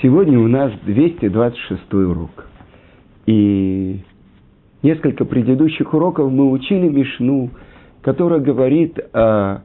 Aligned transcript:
Сегодня 0.00 0.38
у 0.38 0.46
нас 0.46 0.72
226 0.86 1.92
урок. 1.92 2.46
И 3.26 3.98
несколько 4.84 5.24
предыдущих 5.24 5.92
уроков 5.92 6.30
мы 6.30 6.52
учили 6.52 6.88
Мишну, 6.88 7.50
которая 8.00 8.38
говорит 8.38 8.96
о 9.12 9.62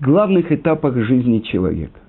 главных 0.00 0.50
этапах 0.50 0.96
жизни 0.96 1.38
человека. 1.40 2.00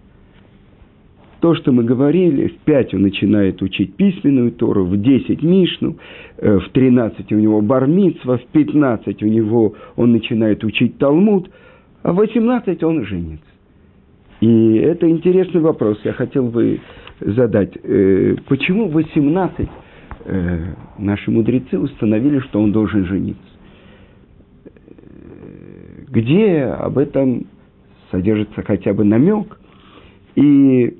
То, 1.42 1.54
что 1.54 1.72
мы 1.72 1.84
говорили, 1.84 2.48
в 2.48 2.58
5 2.60 2.96
он 2.96 3.04
начинает 3.04 3.62
учить 3.62 3.96
письменную 3.96 4.52
Тору, 4.54 4.86
в 4.86 4.98
10 4.98 5.44
Мишну, 5.44 5.98
э, 6.38 6.58
в 6.58 6.70
13 6.70 7.32
у 7.34 7.40
него 7.40 7.62
Бармицва, 7.62 8.40
в 8.40 8.46
15 8.48 9.22
у 9.22 9.28
него 9.28 9.76
он 9.96 10.12
начинает 10.12 10.64
учить 10.64 10.98
Талмуд, 10.98 11.52
а 12.02 12.14
в 12.14 12.16
18 12.16 12.82
он 12.84 13.06
женится. 13.06 13.53
И 14.44 14.76
это 14.76 15.10
интересный 15.10 15.62
вопрос. 15.62 16.02
Я 16.04 16.12
хотел 16.12 16.48
бы 16.48 16.82
задать. 17.22 17.78
Э, 17.82 18.36
почему 18.50 18.90
18 18.90 19.70
э, 20.26 20.74
наши 20.98 21.32
мудрецы 21.32 21.80
установили, 21.80 22.40
что 22.40 22.62
он 22.62 22.74
должен 22.74 23.06
жениться? 23.06 23.42
Где 26.10 26.64
об 26.66 26.98
этом 26.98 27.46
содержится 28.12 28.64
хотя 28.64 28.94
бы 28.94 29.06
намек? 29.06 29.58
И 30.36 30.98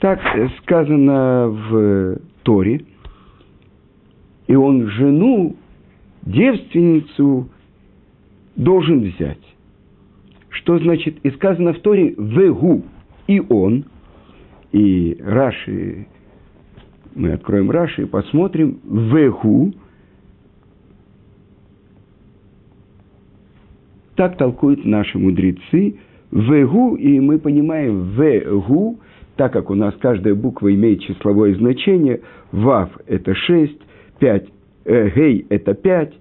так 0.00 0.18
сказано 0.64 1.46
в 1.46 2.18
Торе, 2.42 2.84
и 4.48 4.56
он 4.56 4.88
жену, 4.88 5.54
девственницу 6.22 7.48
должен 8.56 9.02
взять. 9.02 9.49
Что 10.60 10.78
значит, 10.78 11.18
и 11.22 11.30
сказано 11.30 11.72
в 11.72 11.80
Торе 11.80 12.14
«вегу» 12.18 12.82
и 13.26 13.40
он, 13.40 13.84
и 14.72 15.16
Раши, 15.20 16.06
мы 17.14 17.32
откроем 17.32 17.70
Раши 17.70 18.02
и 18.02 18.06
посмотрим 18.06 18.78
«вегу», 18.84 19.72
так 24.16 24.36
толкуют 24.36 24.84
наши 24.84 25.18
мудрецы. 25.18 25.98
«вегу», 26.30 26.96
и 26.96 27.18
мы 27.20 27.38
понимаем 27.38 28.10
«вегу», 28.10 29.00
так 29.36 29.54
как 29.54 29.70
у 29.70 29.74
нас 29.74 29.94
каждая 29.98 30.34
буква 30.34 30.74
имеет 30.74 31.00
числовое 31.00 31.54
значение, 31.54 32.20
«вав»– 32.52 32.90
это 33.06 33.34
шесть, 33.34 33.80
пять, 34.18 34.46
э, 34.84 35.08
«гей»– 35.08 35.46
это 35.48 35.72
пять, 35.72 36.12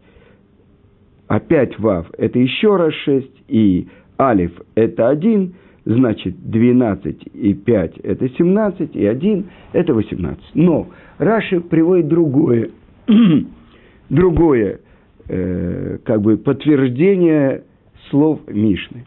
а 1.27 1.41
пять 1.41 1.77
«вав»– 1.77 2.09
это 2.17 2.39
еще 2.39 2.77
раз 2.77 2.93
шесть, 2.93 3.43
и 3.49 3.89
алиф– 4.19 4.51
это 4.75 5.09
один, 5.09 5.53
значит, 5.85 6.35
12 6.49 7.27
и 7.33 7.53
5– 7.53 7.97
это 8.03 8.29
17, 8.29 8.95
и 8.95 9.05
1– 9.05 9.45
это 9.73 9.93
18. 9.93 10.43
Но 10.55 10.87
Раши 11.17 11.61
приводит 11.61 12.07
другое, 12.07 12.69
другое 14.09 14.79
э, 15.27 15.97
как 16.03 16.21
бы 16.21 16.37
подтверждение 16.37 17.63
слов 18.09 18.39
Мишны. 18.47 19.05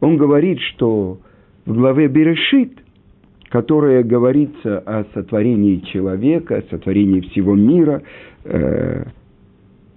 Он 0.00 0.16
говорит, 0.16 0.60
что 0.60 1.18
в 1.64 1.74
главе 1.74 2.08
Берешит, 2.08 2.72
которая 3.48 4.02
говорится 4.02 4.78
о 4.78 5.04
сотворении 5.14 5.78
человека, 5.92 6.56
о 6.56 6.62
сотворении 6.70 7.20
всего 7.20 7.54
мира, 7.54 8.02
э, 8.44 9.04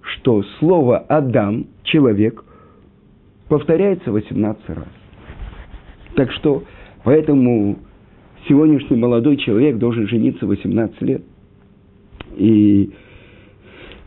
что 0.02 0.44
слово 0.60 0.98
«Адам», 0.98 1.68
человек, 1.84 2.44
повторяется 3.50 4.12
18 4.12 4.70
раз. 4.70 4.88
Так 6.16 6.32
что, 6.34 6.64
поэтому 7.04 7.80
сегодняшний 8.48 8.98
молодой 8.98 9.38
человек 9.38 9.78
должен 9.78 10.08
жениться 10.08 10.46
18 10.46 11.02
лет. 11.02 11.24
И 12.38 12.92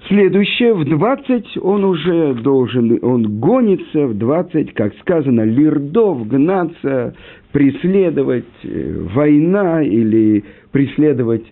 следующее, 0.09 0.75
в 0.75 0.85
20 0.85 1.59
он 1.61 1.85
уже 1.85 2.35
должен, 2.35 2.99
он 3.03 3.41
гонится, 3.41 4.07
в 4.07 4.17
20, 4.17 4.75
как 4.75 4.95
сказано, 5.01 5.43
лирдов, 5.43 6.27
гнаться, 6.29 7.15
преследовать, 7.51 8.45
э, 8.63 9.07
война 9.13 9.83
или 9.83 10.45
преследовать, 10.71 11.45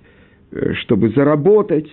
э, 0.53 0.75
чтобы 0.75 1.11
заработать. 1.11 1.91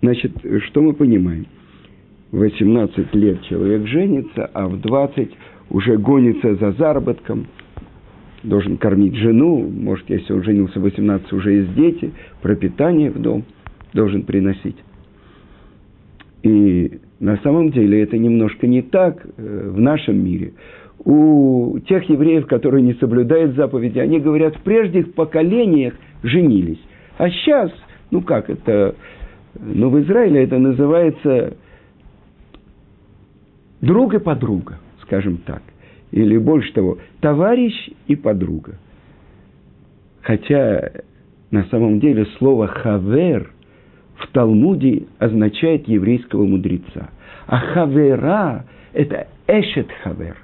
Значит, 0.00 0.32
что 0.68 0.80
мы 0.80 0.94
понимаем? 0.94 1.46
18 2.32 3.14
лет 3.14 3.42
человек 3.42 3.86
женится, 3.86 4.50
а 4.52 4.66
в 4.66 4.80
20 4.80 5.30
уже 5.70 5.98
гонится 5.98 6.54
за 6.56 6.72
заработком, 6.72 7.46
должен 8.42 8.78
кормить 8.78 9.14
жену, 9.16 9.70
может, 9.70 10.08
если 10.10 10.32
он 10.32 10.42
женился 10.42 10.80
в 10.80 10.82
18, 10.82 11.32
уже 11.32 11.52
есть 11.52 11.74
дети, 11.74 12.12
пропитание 12.40 13.10
в 13.10 13.20
дом 13.20 13.44
должен 13.92 14.22
приносить. 14.22 14.76
И 16.42 16.98
на 17.20 17.36
самом 17.38 17.70
деле 17.70 18.02
это 18.02 18.18
немножко 18.18 18.66
не 18.66 18.82
так 18.82 19.24
э, 19.24 19.70
в 19.70 19.78
нашем 19.78 20.24
мире. 20.24 20.54
У 21.04 21.78
тех 21.86 22.08
евреев, 22.08 22.46
которые 22.46 22.82
не 22.82 22.94
соблюдают 22.94 23.54
заповеди, 23.54 23.98
они 23.98 24.18
говорят, 24.18 24.56
в 24.56 24.62
прежних 24.62 25.14
поколениях 25.14 25.94
женились. 26.22 26.80
А 27.18 27.28
сейчас, 27.28 27.70
ну 28.10 28.22
как 28.22 28.50
это, 28.50 28.96
ну 29.60 29.90
в 29.90 30.00
Израиле 30.00 30.42
это 30.42 30.58
называется 30.58 31.54
друг 33.82 34.14
и 34.14 34.18
подруга, 34.18 34.78
скажем 35.02 35.38
так. 35.38 35.62
Или 36.12 36.38
больше 36.38 36.72
того, 36.72 36.98
товарищ 37.20 37.90
и 38.06 38.16
подруга. 38.16 38.78
Хотя 40.22 40.90
на 41.50 41.64
самом 41.64 42.00
деле 42.00 42.26
слово 42.38 42.68
«хавер» 42.68 43.50
в 44.16 44.28
Талмуде 44.28 45.04
означает 45.18 45.88
еврейского 45.88 46.44
мудреца. 46.46 47.10
А 47.46 47.58
«хавера»– 47.58 48.64
это 48.92 49.26
«эшет 49.46 49.88
хавер». 50.02 50.36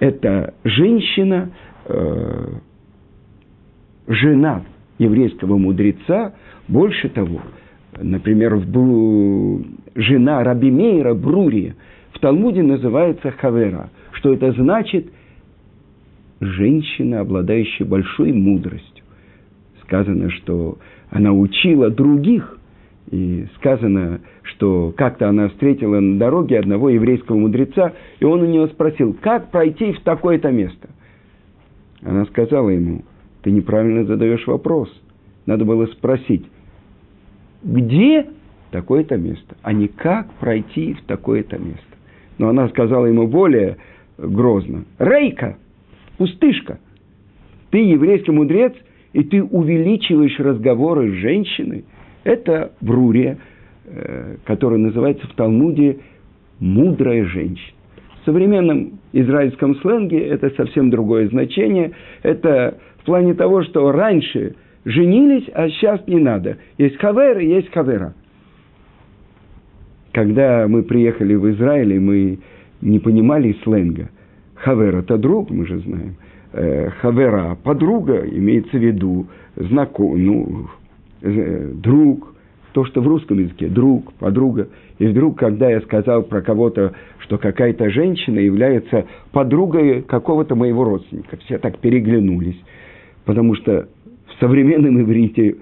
Это 0.00 0.54
женщина, 0.64 1.50
э, 1.84 2.48
жена 4.08 4.62
еврейского 4.98 5.58
мудреца. 5.58 6.34
Больше 6.66 7.10
того, 7.10 7.42
например, 8.00 8.56
в, 8.56 9.64
жена 9.94 10.42
Раби 10.42 10.70
Мейра 10.70 11.14
Брури– 11.14 11.74
в 12.20 12.22
Талмуде 12.22 12.62
называется 12.62 13.30
хавера. 13.30 13.88
Что 14.12 14.34
это 14.34 14.52
значит? 14.52 15.10
Женщина, 16.38 17.20
обладающая 17.20 17.86
большой 17.86 18.34
мудростью. 18.34 19.04
Сказано, 19.84 20.28
что 20.28 20.76
она 21.08 21.32
учила 21.32 21.88
других, 21.88 22.58
и 23.10 23.46
сказано, 23.56 24.20
что 24.42 24.92
как-то 24.94 25.30
она 25.30 25.48
встретила 25.48 25.98
на 25.98 26.18
дороге 26.18 26.58
одного 26.58 26.90
еврейского 26.90 27.38
мудреца, 27.38 27.94
и 28.18 28.24
он 28.26 28.42
у 28.42 28.46
нее 28.46 28.68
спросил, 28.68 29.16
как 29.18 29.50
пройти 29.50 29.92
в 29.94 30.00
такое-то 30.00 30.50
место? 30.50 30.90
Она 32.02 32.26
сказала 32.26 32.68
ему, 32.68 33.02
ты 33.40 33.50
неправильно 33.50 34.04
задаешь 34.04 34.46
вопрос. 34.46 34.90
Надо 35.46 35.64
было 35.64 35.86
спросить, 35.86 36.44
где 37.62 38.26
такое-то 38.72 39.16
место, 39.16 39.56
а 39.62 39.72
не 39.72 39.88
как 39.88 40.30
пройти 40.34 40.92
в 40.92 41.02
такое-то 41.04 41.56
место 41.58 41.90
но 42.40 42.48
она 42.48 42.70
сказала 42.70 43.04
ему 43.04 43.26
более 43.26 43.76
грозно. 44.16 44.86
Рейка, 44.98 45.58
пустышка, 46.16 46.80
ты 47.70 47.78
еврейский 47.78 48.30
мудрец, 48.30 48.72
и 49.12 49.22
ты 49.24 49.42
увеличиваешь 49.42 50.40
разговоры 50.40 51.10
с 51.10 51.14
женщиной. 51.16 51.84
Это 52.24 52.72
Брурия, 52.80 53.36
э, 53.84 54.36
которая 54.46 54.78
называется 54.78 55.26
в 55.26 55.34
Талмуде 55.34 55.98
«мудрая 56.60 57.26
женщина». 57.26 57.76
В 58.22 58.24
современном 58.24 59.00
израильском 59.12 59.76
сленге 59.76 60.20
это 60.26 60.48
совсем 60.56 60.88
другое 60.88 61.28
значение. 61.28 61.92
Это 62.22 62.78
в 63.02 63.04
плане 63.04 63.34
того, 63.34 63.64
что 63.64 63.92
раньше 63.92 64.54
женились, 64.86 65.44
а 65.52 65.68
сейчас 65.68 66.06
не 66.06 66.18
надо. 66.20 66.56
Есть 66.78 66.96
хавер, 66.96 67.38
есть 67.38 67.70
хавера 67.70 68.14
когда 70.12 70.66
мы 70.68 70.82
приехали 70.82 71.34
в 71.34 71.50
Израиль, 71.52 71.98
мы 72.00 72.38
не 72.80 72.98
понимали 72.98 73.56
сленга. 73.62 74.10
Хавер– 74.54 74.96
это 74.98 75.18
друг, 75.18 75.50
мы 75.50 75.66
же 75.66 75.78
знаем. 75.80 76.16
Э, 76.52 76.90
хавера– 77.00 77.56
подруга, 77.62 78.24
имеется 78.26 78.76
в 78.76 78.82
виду 78.82 79.26
знаком, 79.56 80.24
ну, 80.24 80.66
э, 81.22 81.72
друг, 81.74 82.34
то, 82.72 82.84
что 82.84 83.00
в 83.00 83.08
русском 83.08 83.38
языке, 83.38 83.68
друг, 83.68 84.12
подруга. 84.14 84.68
И 84.98 85.06
вдруг, 85.06 85.38
когда 85.38 85.70
я 85.70 85.80
сказал 85.80 86.22
про 86.22 86.42
кого-то, 86.42 86.92
что 87.20 87.38
какая-то 87.38 87.90
женщина 87.90 88.38
является 88.38 89.06
подругой 89.32 90.02
какого-то 90.02 90.54
моего 90.54 90.84
родственника, 90.84 91.36
все 91.38 91.58
так 91.58 91.78
переглянулись. 91.78 92.60
Потому 93.24 93.54
что 93.54 93.88
в 94.26 94.40
современном 94.40 95.00
иврите 95.00 95.56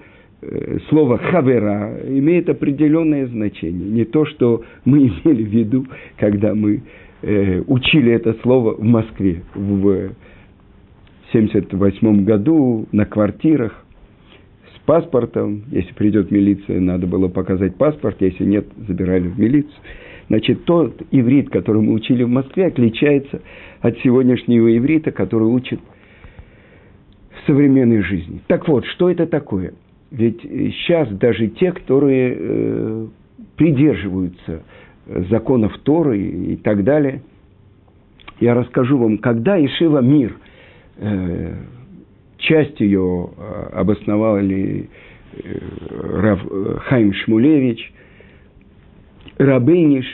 слово 0.89 1.17
«хавера» 1.17 1.99
имеет 2.07 2.49
определенное 2.49 3.27
значение. 3.27 3.89
Не 3.89 4.05
то, 4.05 4.25
что 4.25 4.63
мы 4.85 4.99
имели 5.25 5.43
в 5.43 5.49
виду, 5.49 5.85
когда 6.17 6.55
мы 6.55 6.81
э, 7.21 7.61
учили 7.67 8.13
это 8.13 8.33
слово 8.41 8.75
в 8.75 8.83
Москве 8.83 9.43
в 9.53 10.11
1978 11.31 12.23
году 12.23 12.87
на 12.91 13.05
квартирах 13.05 13.85
с 14.75 14.79
паспортом. 14.85 15.63
Если 15.71 15.93
придет 15.93 16.31
милиция, 16.31 16.79
надо 16.79 17.05
было 17.05 17.27
показать 17.27 17.75
паспорт, 17.75 18.17
если 18.21 18.45
нет, 18.45 18.65
забирали 18.87 19.27
в 19.27 19.37
милицию. 19.37 19.73
Значит, 20.29 20.63
тот 20.65 21.01
иврит, 21.11 21.49
который 21.49 21.81
мы 21.81 21.93
учили 21.93 22.23
в 22.23 22.29
Москве, 22.29 22.67
отличается 22.67 23.41
от 23.81 23.97
сегодняшнего 23.99 24.77
иврита, 24.77 25.11
который 25.11 25.47
учит 25.47 25.79
в 27.31 27.47
современной 27.47 28.03
жизни. 28.03 28.39
Так 28.47 28.67
вот, 28.67 28.85
что 28.85 29.09
это 29.09 29.25
такое? 29.25 29.73
Ведь 30.11 30.41
сейчас 30.41 31.09
даже 31.09 31.47
те, 31.47 31.71
которые 31.71 32.35
э, 32.37 33.07
придерживаются 33.57 34.63
законов 35.29 35.77
Торы 35.79 36.19
и 36.19 36.55
так 36.55 36.83
далее, 36.83 37.21
я 38.39 38.53
расскажу 38.53 38.97
вам, 38.97 39.17
когда 39.17 39.63
Ишива 39.63 39.99
Мир, 39.99 40.35
э, 40.97 41.53
часть 42.37 42.79
ее 42.79 43.29
э, 43.37 43.69
обосновали 43.73 44.89
э, 45.33 45.57
Рав 45.89 46.39
э, 46.49 46.75
Хайм 46.85 47.13
Шмулевич, 47.13 47.93
Рабейниш, 49.37 50.05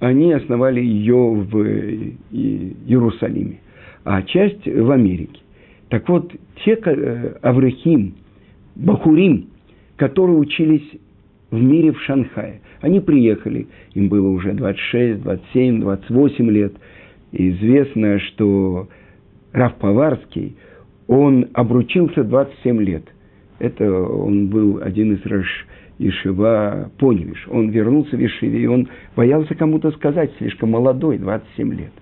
они 0.00 0.32
основали 0.32 0.80
ее 0.80 1.32
в 1.34 1.58
э, 1.58 2.12
Иерусалиме, 2.30 3.60
а 4.04 4.22
часть 4.22 4.66
в 4.66 4.90
Америке. 4.90 5.40
Так 5.88 6.08
вот, 6.08 6.32
те 6.64 6.74
Аврахим, 7.42 8.14
Бахурим, 8.76 9.48
которые 9.96 10.36
учились 10.36 10.86
в 11.50 11.60
мире 11.60 11.92
в 11.92 12.00
Шанхае, 12.02 12.60
они 12.80 13.00
приехали, 13.00 13.66
им 13.94 14.08
было 14.08 14.28
уже 14.28 14.52
26, 14.52 15.22
27, 15.22 15.80
28 15.80 16.50
лет. 16.50 16.72
И 17.32 17.50
известно, 17.50 18.18
что 18.20 18.88
Раф 19.52 19.74
Поварский, 19.76 20.56
он 21.06 21.46
обручился 21.54 22.24
27 22.24 22.82
лет. 22.82 23.04
Это 23.58 23.90
он 23.90 24.48
был 24.48 24.80
один 24.82 25.14
из 25.14 25.24
Раш 25.24 25.66
Ишива 25.98 26.90
Поневиш. 26.98 27.46
Он 27.50 27.70
вернулся 27.70 28.16
в 28.16 28.24
Ишиве, 28.24 28.62
и 28.62 28.66
он 28.66 28.88
боялся 29.14 29.54
кому-то 29.54 29.90
сказать, 29.92 30.30
слишком 30.38 30.70
молодой, 30.72 31.18
27 31.18 31.72
лет. 31.74 31.92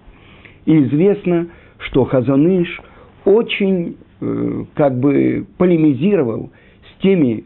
И 0.66 0.76
известно, 0.84 1.46
что 1.78 2.04
Хазаныш 2.04 2.80
очень 3.24 3.96
э, 4.20 4.64
как 4.74 4.98
бы 4.98 5.46
полемизировал 5.58 6.50
теми 7.04 7.44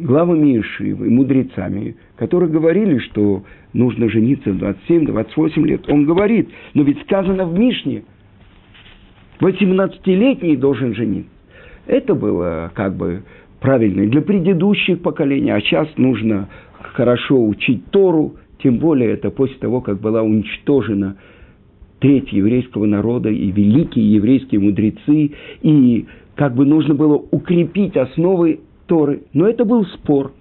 главами 0.00 0.58
Ишивы, 0.60 1.08
мудрецами, 1.08 1.96
которые 2.16 2.50
говорили, 2.50 2.98
что 2.98 3.44
нужно 3.72 4.10
жениться 4.10 4.52
в 4.52 4.56
27-28 4.56 5.64
лет. 5.64 5.88
Он 5.88 6.04
говорит, 6.04 6.48
но 6.74 6.82
ведь 6.82 7.00
сказано 7.02 7.46
в 7.46 7.56
Мишне, 7.56 8.02
18-летний 9.40 10.56
должен 10.56 10.94
жениться. 10.94 11.30
Это 11.86 12.14
было 12.14 12.72
как 12.74 12.96
бы 12.96 13.22
правильно 13.60 14.06
для 14.06 14.22
предыдущих 14.22 15.00
поколений, 15.02 15.50
а 15.50 15.60
сейчас 15.60 15.88
нужно 15.96 16.48
хорошо 16.72 17.42
учить 17.46 17.84
Тору, 17.90 18.34
тем 18.62 18.78
более 18.78 19.12
это 19.12 19.30
после 19.30 19.56
того, 19.56 19.80
как 19.80 20.00
была 20.00 20.22
уничтожена 20.22 21.16
треть 22.00 22.32
еврейского 22.32 22.86
народа 22.86 23.28
и 23.28 23.50
великие 23.50 24.14
еврейские 24.14 24.60
мудрецы, 24.60 25.32
и 25.62 26.06
как 26.34 26.54
бы 26.54 26.64
нужно 26.64 26.94
было 26.94 27.22
укрепить 27.30 27.96
основы 27.96 28.60
Торы. 28.90 29.22
Но 29.32 29.46
это 29.46 29.64
был 29.64 29.86
спор. 29.86 30.32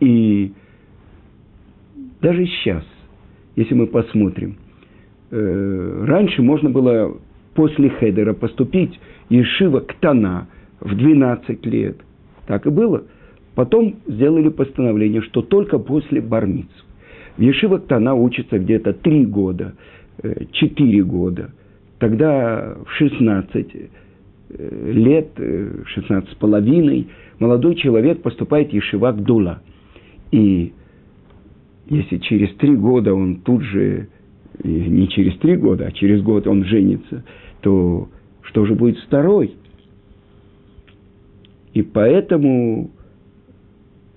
И 0.00 0.52
даже 2.20 2.44
сейчас, 2.44 2.84
если 3.56 3.72
мы 3.72 3.86
посмотрим, 3.86 4.56
э, 5.30 6.04
раньше 6.06 6.42
можно 6.42 6.68
было 6.68 7.16
после 7.54 7.88
Хедера 7.88 8.34
поступить 8.34 9.00
Ешива 9.30 9.80
Ктана 9.80 10.48
в 10.80 10.94
12 10.94 11.64
лет. 11.64 11.96
Так 12.46 12.66
и 12.66 12.70
было. 12.70 13.04
Потом 13.54 13.96
сделали 14.06 14.50
постановление, 14.50 15.22
что 15.22 15.40
только 15.40 15.78
после 15.78 16.20
Бармиц. 16.20 16.68
В 17.38 17.40
Ешива 17.40 17.78
Ктана 17.78 18.12
учится 18.12 18.58
где-то 18.58 18.92
3 18.92 19.24
года, 19.24 19.72
4 20.22 20.98
э, 20.98 21.02
года. 21.02 21.50
Тогда 21.98 22.76
в 22.84 22.90
16 22.92 23.74
э, 23.74 23.88
лет, 24.58 25.28
16 25.36 26.30
с 26.30 26.34
половиной, 26.34 27.08
молодой 27.38 27.76
человек 27.76 28.22
поступает 28.22 28.70
в 28.70 28.72
Ешива 28.72 29.12
Гдула. 29.12 29.62
И 30.32 30.72
если 31.88 32.18
через 32.18 32.54
три 32.56 32.74
года 32.76 33.14
он 33.14 33.36
тут 33.36 33.62
же, 33.62 34.08
не 34.62 35.08
через 35.08 35.36
три 35.38 35.56
года, 35.56 35.86
а 35.86 35.92
через 35.92 36.22
год 36.22 36.46
он 36.46 36.64
женится, 36.64 37.24
то 37.60 38.08
что 38.42 38.64
же 38.66 38.74
будет 38.74 38.98
второй? 38.98 39.54
И 41.72 41.82
поэтому 41.82 42.90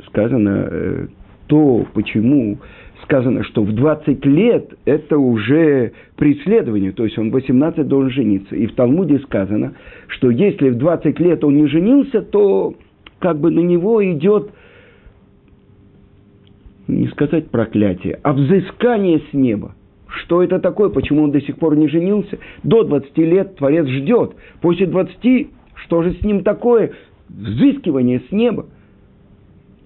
сказано 0.07 1.09
э, 1.53 1.55
то, 1.55 1.85
почему 1.93 2.57
сказано, 3.03 3.43
что 3.43 3.61
в 3.61 3.73
20 3.73 4.25
лет 4.25 4.73
это 4.85 5.19
уже 5.19 5.91
преследование, 6.15 6.91
то 6.91 7.03
есть 7.03 7.19
он 7.19 7.29
в 7.29 7.33
18 7.33 7.87
должен 7.87 8.09
жениться. 8.09 8.55
И 8.55 8.65
в 8.65 8.73
Талмуде 8.73 9.19
сказано, 9.19 9.73
что 10.07 10.31
если 10.31 10.69
в 10.69 10.77
20 10.77 11.19
лет 11.19 11.43
он 11.43 11.57
не 11.57 11.67
женился, 11.67 12.23
то 12.23 12.73
как 13.19 13.39
бы 13.39 13.51
на 13.51 13.59
него 13.59 14.03
идет, 14.03 14.49
не 16.87 17.07
сказать 17.09 17.51
проклятие, 17.51 18.19
а 18.23 18.33
взыскание 18.33 19.21
с 19.29 19.33
неба. 19.33 19.75
Что 20.07 20.41
это 20.41 20.59
такое? 20.59 20.89
Почему 20.89 21.23
он 21.23 21.31
до 21.31 21.41
сих 21.41 21.57
пор 21.57 21.75
не 21.75 21.89
женился? 21.89 22.39
До 22.63 22.83
20 22.83 23.17
лет 23.19 23.55
Творец 23.57 23.85
ждет. 23.87 24.33
После 24.61 24.87
20, 24.87 25.49
что 25.85 26.01
же 26.01 26.13
с 26.13 26.21
ним 26.23 26.43
такое? 26.43 26.93
Взыскивание 27.29 28.21
с 28.27 28.31
неба. 28.31 28.65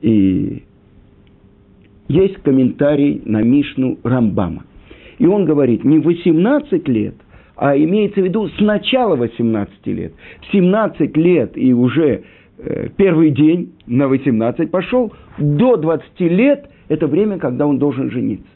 И 0.02 0.64
есть 2.08 2.38
комментарий 2.44 3.22
на 3.26 3.42
Мишну 3.42 3.98
Рамбама. 4.04 4.64
И 5.18 5.26
он 5.26 5.46
говорит, 5.46 5.84
не 5.84 6.00
18 6.00 6.88
лет, 6.88 7.16
а 7.56 7.76
имеется 7.76 8.22
в 8.22 8.24
виду 8.24 8.48
с 8.50 8.60
начала 8.60 9.16
18 9.16 9.88
лет. 9.88 10.14
В 10.42 10.52
17 10.52 11.18
лет 11.18 11.58
и 11.58 11.74
уже 11.74 12.24
Э, 12.60 12.90
первый 12.96 13.32
день 13.32 13.74
на 13.86 14.08
18 14.08 14.72
пошел, 14.72 15.14
до 15.38 15.78
20 15.78 16.20
лет– 16.22 16.70
это 16.88 17.08
время, 17.08 17.38
когда 17.38 17.68
он 17.68 17.78
должен 17.78 18.10
жениться. 18.10 18.48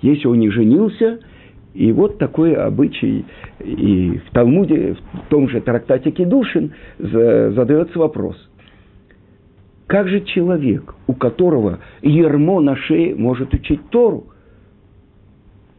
Если 0.00 0.26
он 0.26 0.38
не 0.38 0.50
женился, 0.50 1.20
и 1.74 1.92
вот 1.92 2.18
такой 2.18 2.54
обычай, 2.54 3.24
и 3.60 4.20
в 4.26 4.30
Талмуде, 4.32 4.94
в 4.94 5.28
том 5.28 5.48
же 5.48 5.60
трактате 5.60 6.10
Кедушин 6.10 6.72
задается 6.98 7.98
вопрос. 7.98 8.36
Как 9.92 10.08
же 10.08 10.22
человек, 10.22 10.94
у 11.06 11.12
которого 11.12 11.80
ермо 12.00 12.62
на 12.62 12.76
шее, 12.76 13.14
может 13.14 13.52
учить 13.52 13.90
Тору? 13.90 14.24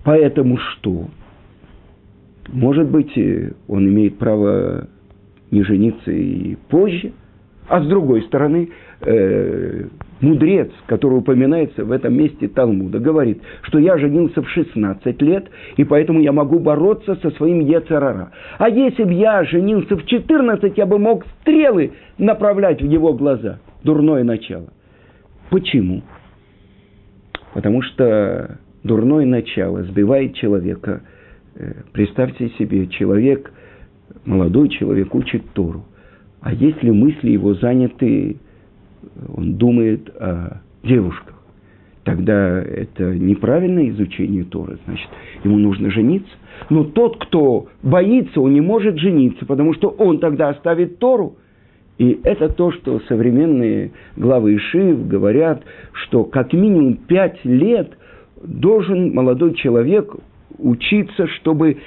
Поэтому 0.03 0.57
что? 0.57 1.07
Может 2.47 2.89
быть, 2.89 3.17
э, 3.17 3.53
он 3.67 3.87
имеет 3.87 4.19
право 4.19 4.87
не 5.49 5.63
жениться 5.63 6.11
и 6.11 6.57
позже– 6.69 7.13
а 7.67 7.81
с 7.81 7.87
другой 7.87 8.23
стороны, 8.23 8.69
э, 9.01 9.85
мудрец, 10.21 10.69
который 10.85 11.19
упоминается 11.19 11.85
в 11.85 11.91
этом 11.91 12.13
месте 12.13 12.47
Талмуда, 12.47 12.99
говорит, 12.99 13.41
что 13.61 13.79
я 13.79 13.97
женился 13.97 14.41
в 14.41 14.49
16 14.49 15.21
лет, 15.21 15.47
и 15.77 15.83
поэтому 15.83 16.19
я 16.19 16.33
могу 16.33 16.59
бороться 16.59 17.15
со 17.21 17.31
своим 17.31 17.61
Ецарара. 17.61 18.31
А 18.57 18.69
если 18.69 19.03
бы 19.03 19.13
я 19.13 19.43
женился 19.45 19.95
в 19.95 20.05
14, 20.05 20.77
я 20.77 20.85
бы 20.85 20.99
мог 20.99 21.25
стрелы 21.41 21.93
направлять 22.17 22.81
в 22.81 22.85
его 22.85 23.13
глаза. 23.13 23.59
Дурное 23.83 24.23
начало. 24.23 24.73
Почему? 25.49 26.03
Потому 27.53 27.81
что 27.81 28.59
дурное 28.83 29.25
начало 29.25 29.83
сбивает 29.83 30.35
человека. 30.35 31.01
Э, 31.55 31.73
представьте 31.91 32.49
себе, 32.57 32.87
человек, 32.87 33.51
молодой 34.25 34.69
человек 34.69 35.13
учит 35.13 35.43
Тору 35.53 35.85
а 36.43 36.53
если 36.53 36.89
мысли 36.89 37.31
его 37.31 37.53
заняты, 37.55 38.37
он 39.33 39.55
думает 39.55 40.09
о 40.19 40.61
девушках, 40.83 41.35
тогда 42.03 42.61
это 42.61 43.15
неправильное 43.15 43.89
изучение 43.89 44.43
Торы, 44.43 44.77
значит, 44.85 45.07
ему 45.45 45.57
нужно 45.57 45.89
жениться. 45.89 46.31
Но 46.69 46.83
тот, 46.83 47.17
кто 47.25 47.69
боится, 47.81 48.41
он 48.41 48.53
не 48.53 48.61
может 48.61 48.97
жениться, 48.97 49.45
потому 49.45 49.73
что 49.73 49.87
он 49.87 50.19
тогда 50.19 50.49
оставит 50.49 50.99
Тору. 50.99 51.37
И 52.03 52.19
это 52.25 52.49
то, 52.49 52.73
что 52.73 52.99
современные 53.07 53.93
главы 54.17 54.57
Ишив 54.57 55.07
говорят, 55.07 55.63
что 55.93 56.25
как 56.25 56.51
минимум 56.51 56.97
пять 56.97 57.45
лет 57.45 57.97
должен 58.43 59.13
молодой 59.13 59.53
человек 59.53 60.13
учиться, 60.57 61.27
чтобы 61.27 61.77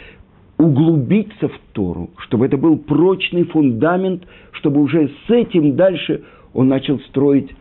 углубиться 0.56 1.48
в 1.48 1.60
Тору, 1.74 2.08
чтобы 2.20 2.46
это 2.46 2.56
был 2.56 2.78
прочный 2.78 3.44
фундамент, 3.44 4.22
чтобы 4.52 4.80
уже 4.80 5.10
с 5.26 5.30
этим 5.30 5.76
дальше 5.76 6.22
он 6.54 6.68
начал 6.68 6.98
строить 7.00 7.54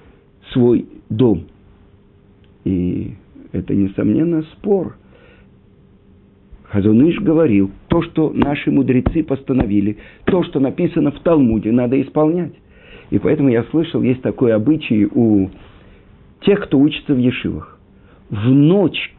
свой 0.53 0.85
дом. 1.09 1.47
И 2.63 3.15
это, 3.51 3.75
несомненно, 3.75 4.43
спор. 4.53 4.95
Хазуныш 6.69 7.19
говорил, 7.19 7.71
то, 7.87 8.01
что 8.01 8.31
наши 8.33 8.71
мудрецы 8.71 9.23
постановили, 9.23 9.97
то, 10.25 10.43
что 10.43 10.59
написано 10.59 11.11
в 11.11 11.19
Талмуде, 11.19 11.71
надо 11.71 12.01
исполнять. 12.01 12.53
И 13.11 13.19
поэтому 13.19 13.49
я 13.49 13.63
слышал, 13.65 14.01
есть 14.01 14.21
такой 14.21 14.53
обычай 14.53 15.05
у 15.05 15.49
тех, 16.41 16.61
кто 16.61 16.79
учится 16.79 17.13
в 17.13 17.17
Ешивах. 17.17 17.79
В 18.29 18.49
ночь 18.49 19.13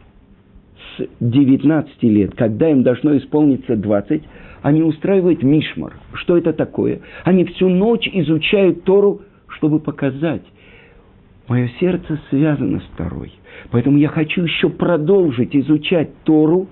с 0.97 1.07
19 1.19 2.03
лет, 2.03 2.35
когда 2.35 2.69
им 2.69 2.83
должно 2.83 3.15
исполниться 3.17 3.75
20, 3.75 4.23
они 4.61 4.83
устраивают 4.83 5.43
мишмар. 5.43 5.93
Что 6.13 6.37
это 6.37 6.51
такое? 6.51 6.99
Они 7.23 7.45
всю 7.45 7.69
ночь 7.69 8.09
изучают 8.11 8.83
Тору, 8.83 9.21
чтобы 9.47 9.79
показать, 9.79 10.43
мое 11.47 11.69
сердце 11.79 12.19
связано 12.29 12.81
с 12.81 12.97
Торой. 12.97 13.31
Поэтому 13.71 13.97
я 13.97 14.09
хочу 14.09 14.43
еще 14.43 14.69
продолжить 14.69 15.55
изучать 15.55 16.09
Тору, 16.23 16.67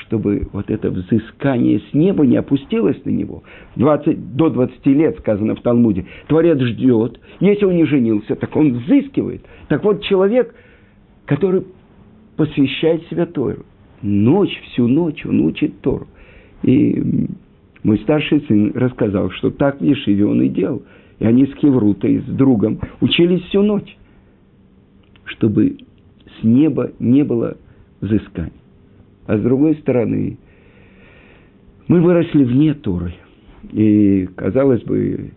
чтобы 0.00 0.48
вот 0.52 0.70
это 0.70 0.90
взыскание 0.90 1.80
с 1.90 1.94
неба 1.94 2.26
не 2.26 2.36
опустилось 2.36 3.04
на 3.04 3.10
него. 3.10 3.42
20, 3.76 4.36
до 4.36 4.50
20 4.50 4.86
лет, 4.86 5.18
сказано 5.18 5.54
в 5.54 5.60
Талмуде, 5.60 6.06
Творец 6.28 6.58
ждет. 6.60 7.20
Если 7.40 7.64
он 7.64 7.76
не 7.76 7.84
женился, 7.84 8.36
так 8.36 8.54
он 8.56 8.72
взыскивает. 8.72 9.44
Так 9.68 9.84
вот, 9.84 10.02
человек, 10.02 10.54
который 11.26 11.64
посвящает 12.36 13.06
себя 13.08 13.26
Тору, 13.26 13.64
ночь, 14.02 14.60
всю 14.70 14.86
ночь 14.88 15.24
он 15.26 15.40
учит 15.40 15.80
Тору. 15.80 16.06
И 16.62 17.26
мой 17.82 17.98
старший 17.98 18.42
сын 18.48 18.72
рассказал, 18.74 19.30
что 19.30 19.50
так 19.50 19.80
в 19.80 19.84
Ешиве 19.84 20.26
он 20.26 20.42
и 20.42 20.48
делал. 20.48 20.82
И 21.18 21.26
они 21.26 21.46
с 21.46 21.54
Хеврутой, 21.54 22.20
с 22.26 22.30
другом 22.30 22.80
учились 23.00 23.42
всю 23.42 23.62
ночь, 23.62 23.96
чтобы 25.24 25.78
с 26.40 26.44
неба 26.44 26.92
не 26.98 27.22
было 27.24 27.56
взыскания. 28.00 28.59
А 29.26 29.36
с 29.36 29.40
другой 29.40 29.76
стороны, 29.76 30.38
мы 31.88 32.00
выросли 32.00 32.44
вне 32.44 32.74
Торы. 32.74 33.14
И, 33.72 34.28
казалось 34.36 34.82
бы, 34.82 35.32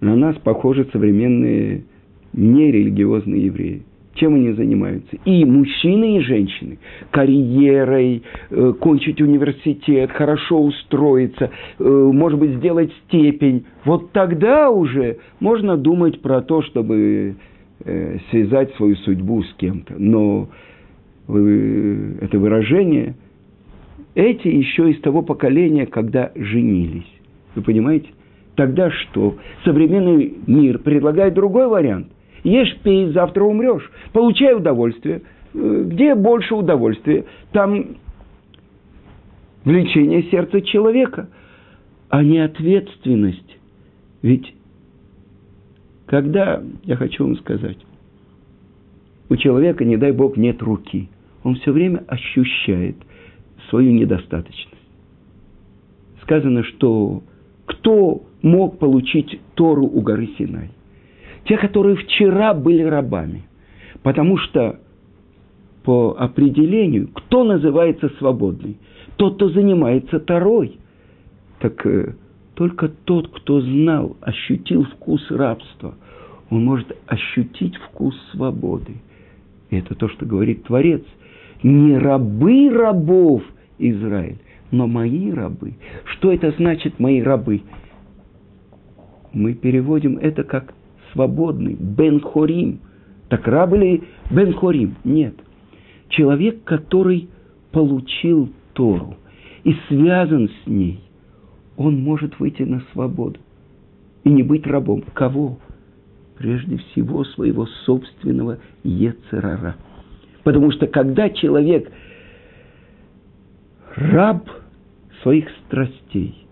на 0.00 0.16
нас 0.16 0.36
похожи 0.36 0.86
современные 0.92 1.84
нерелигиозные 2.32 3.46
евреи. 3.46 3.82
Чем 4.14 4.34
они 4.34 4.52
занимаются? 4.52 5.16
И 5.24 5.44
мужчины, 5.44 6.18
и 6.18 6.20
женщины. 6.20 6.78
Карьерой, 7.10 8.22
э, 8.50 8.72
кончить 8.78 9.22
университет, 9.22 10.10
хорошо 10.10 10.62
устроиться, 10.62 11.50
э, 11.78 12.10
может 12.12 12.38
быть, 12.38 12.56
сделать 12.56 12.92
степень. 13.06 13.64
Вот 13.84 14.12
тогда 14.12 14.70
уже 14.70 15.16
можно 15.40 15.78
думать 15.78 16.20
про 16.20 16.42
то, 16.42 16.60
чтобы 16.62 17.36
э, 17.84 18.18
связать 18.30 18.74
свою 18.74 18.96
судьбу 18.96 19.42
с 19.44 19.54
кем-то. 19.54 19.94
Но 19.96 20.48
это 21.38 22.38
выражение, 22.38 23.16
эти 24.14 24.48
еще 24.48 24.90
из 24.90 25.00
того 25.00 25.22
поколения, 25.22 25.86
когда 25.86 26.32
женились. 26.34 27.10
Вы 27.54 27.62
понимаете? 27.62 28.08
Тогда 28.54 28.90
что? 28.90 29.36
Современный 29.64 30.34
мир 30.46 30.78
предлагает 30.78 31.34
другой 31.34 31.68
вариант. 31.68 32.08
Ешь, 32.44 32.76
пей, 32.82 33.12
завтра 33.12 33.44
умрешь. 33.44 33.90
Получай 34.12 34.54
удовольствие. 34.54 35.22
Э, 35.54 35.84
где 35.86 36.14
больше 36.14 36.54
удовольствия? 36.54 37.24
Там 37.52 37.96
влечение 39.64 40.24
сердца 40.24 40.60
человека, 40.60 41.28
а 42.08 42.22
не 42.22 42.38
ответственность. 42.40 43.58
Ведь 44.20 44.54
когда, 46.06 46.62
я 46.84 46.96
хочу 46.96 47.24
вам 47.24 47.36
сказать, 47.38 47.78
у 49.30 49.36
человека, 49.36 49.84
не 49.84 49.96
дай 49.96 50.12
Бог, 50.12 50.36
нет 50.36 50.60
руки. 50.60 51.08
Он 51.44 51.56
все 51.56 51.72
время 51.72 52.04
ощущает 52.06 52.96
свою 53.68 53.92
недостаточность. 53.92 54.68
Сказано, 56.22 56.62
что 56.64 57.22
кто 57.66 58.22
мог 58.42 58.78
получить 58.78 59.40
Тору 59.54 59.86
у 59.86 60.00
горы 60.00 60.28
Синай? 60.38 60.70
Те, 61.44 61.56
которые 61.58 61.96
вчера 61.96 62.54
были 62.54 62.82
рабами. 62.82 63.44
Потому 64.02 64.36
что 64.36 64.80
по 65.84 66.16
определению, 66.18 67.08
кто 67.08 67.42
называется 67.42 68.10
свободный? 68.18 68.76
Тот, 69.16 69.34
кто 69.36 69.48
занимается 69.48 70.20
Торой. 70.20 70.78
Так 71.58 71.84
э, 71.86 72.14
только 72.54 72.88
тот, 72.88 73.28
кто 73.28 73.60
знал, 73.60 74.16
ощутил 74.20 74.84
вкус 74.84 75.28
рабства, 75.30 75.94
он 76.50 76.64
может 76.64 76.96
ощутить 77.06 77.76
вкус 77.76 78.14
свободы– 78.32 78.94
и 79.72 79.76
это 79.76 79.94
то, 79.94 80.06
что 80.08 80.26
говорит 80.26 80.64
Творец. 80.64 81.02
Не 81.62 81.96
рабы 81.98 82.70
рабов 82.70 83.42
Израиль, 83.78 84.38
но 84.70 84.86
мои 84.86 85.30
рабы. 85.30 85.74
Что 86.04 86.32
это 86.32 86.52
значит 86.52 86.98
мои 86.98 87.22
рабы? 87.22 87.62
Мы 89.32 89.54
переводим 89.54 90.18
это 90.18 90.44
как 90.44 90.74
свободный, 91.12 91.74
Бен 91.74 92.20
Хорим. 92.20 92.80
Так 93.28 93.46
раб 93.46 93.72
или 93.74 94.02
Бен 94.30 94.52
Хорим? 94.54 94.96
Нет. 95.04 95.34
Человек, 96.08 96.64
который 96.64 97.28
получил 97.70 98.50
Тору 98.74 99.16
и 99.64 99.74
связан 99.88 100.48
с 100.48 100.66
ней, 100.66 101.00
он 101.76 102.02
может 102.02 102.38
выйти 102.38 102.62
на 102.62 102.82
свободу 102.92 103.38
и 104.24 104.30
не 104.30 104.42
быть 104.42 104.66
рабом. 104.66 105.04
Кого? 105.14 105.58
прежде 106.42 106.76
всего 106.76 107.24
своего 107.24 107.66
собственного 107.84 108.58
Ецерара. 108.82 109.76
Потому 110.44 110.70
что 110.72 110.86
когда 110.86 111.30
человек 111.30 111.90
раб 113.94 114.48
своих 115.22 115.48
страстей, 115.66 116.46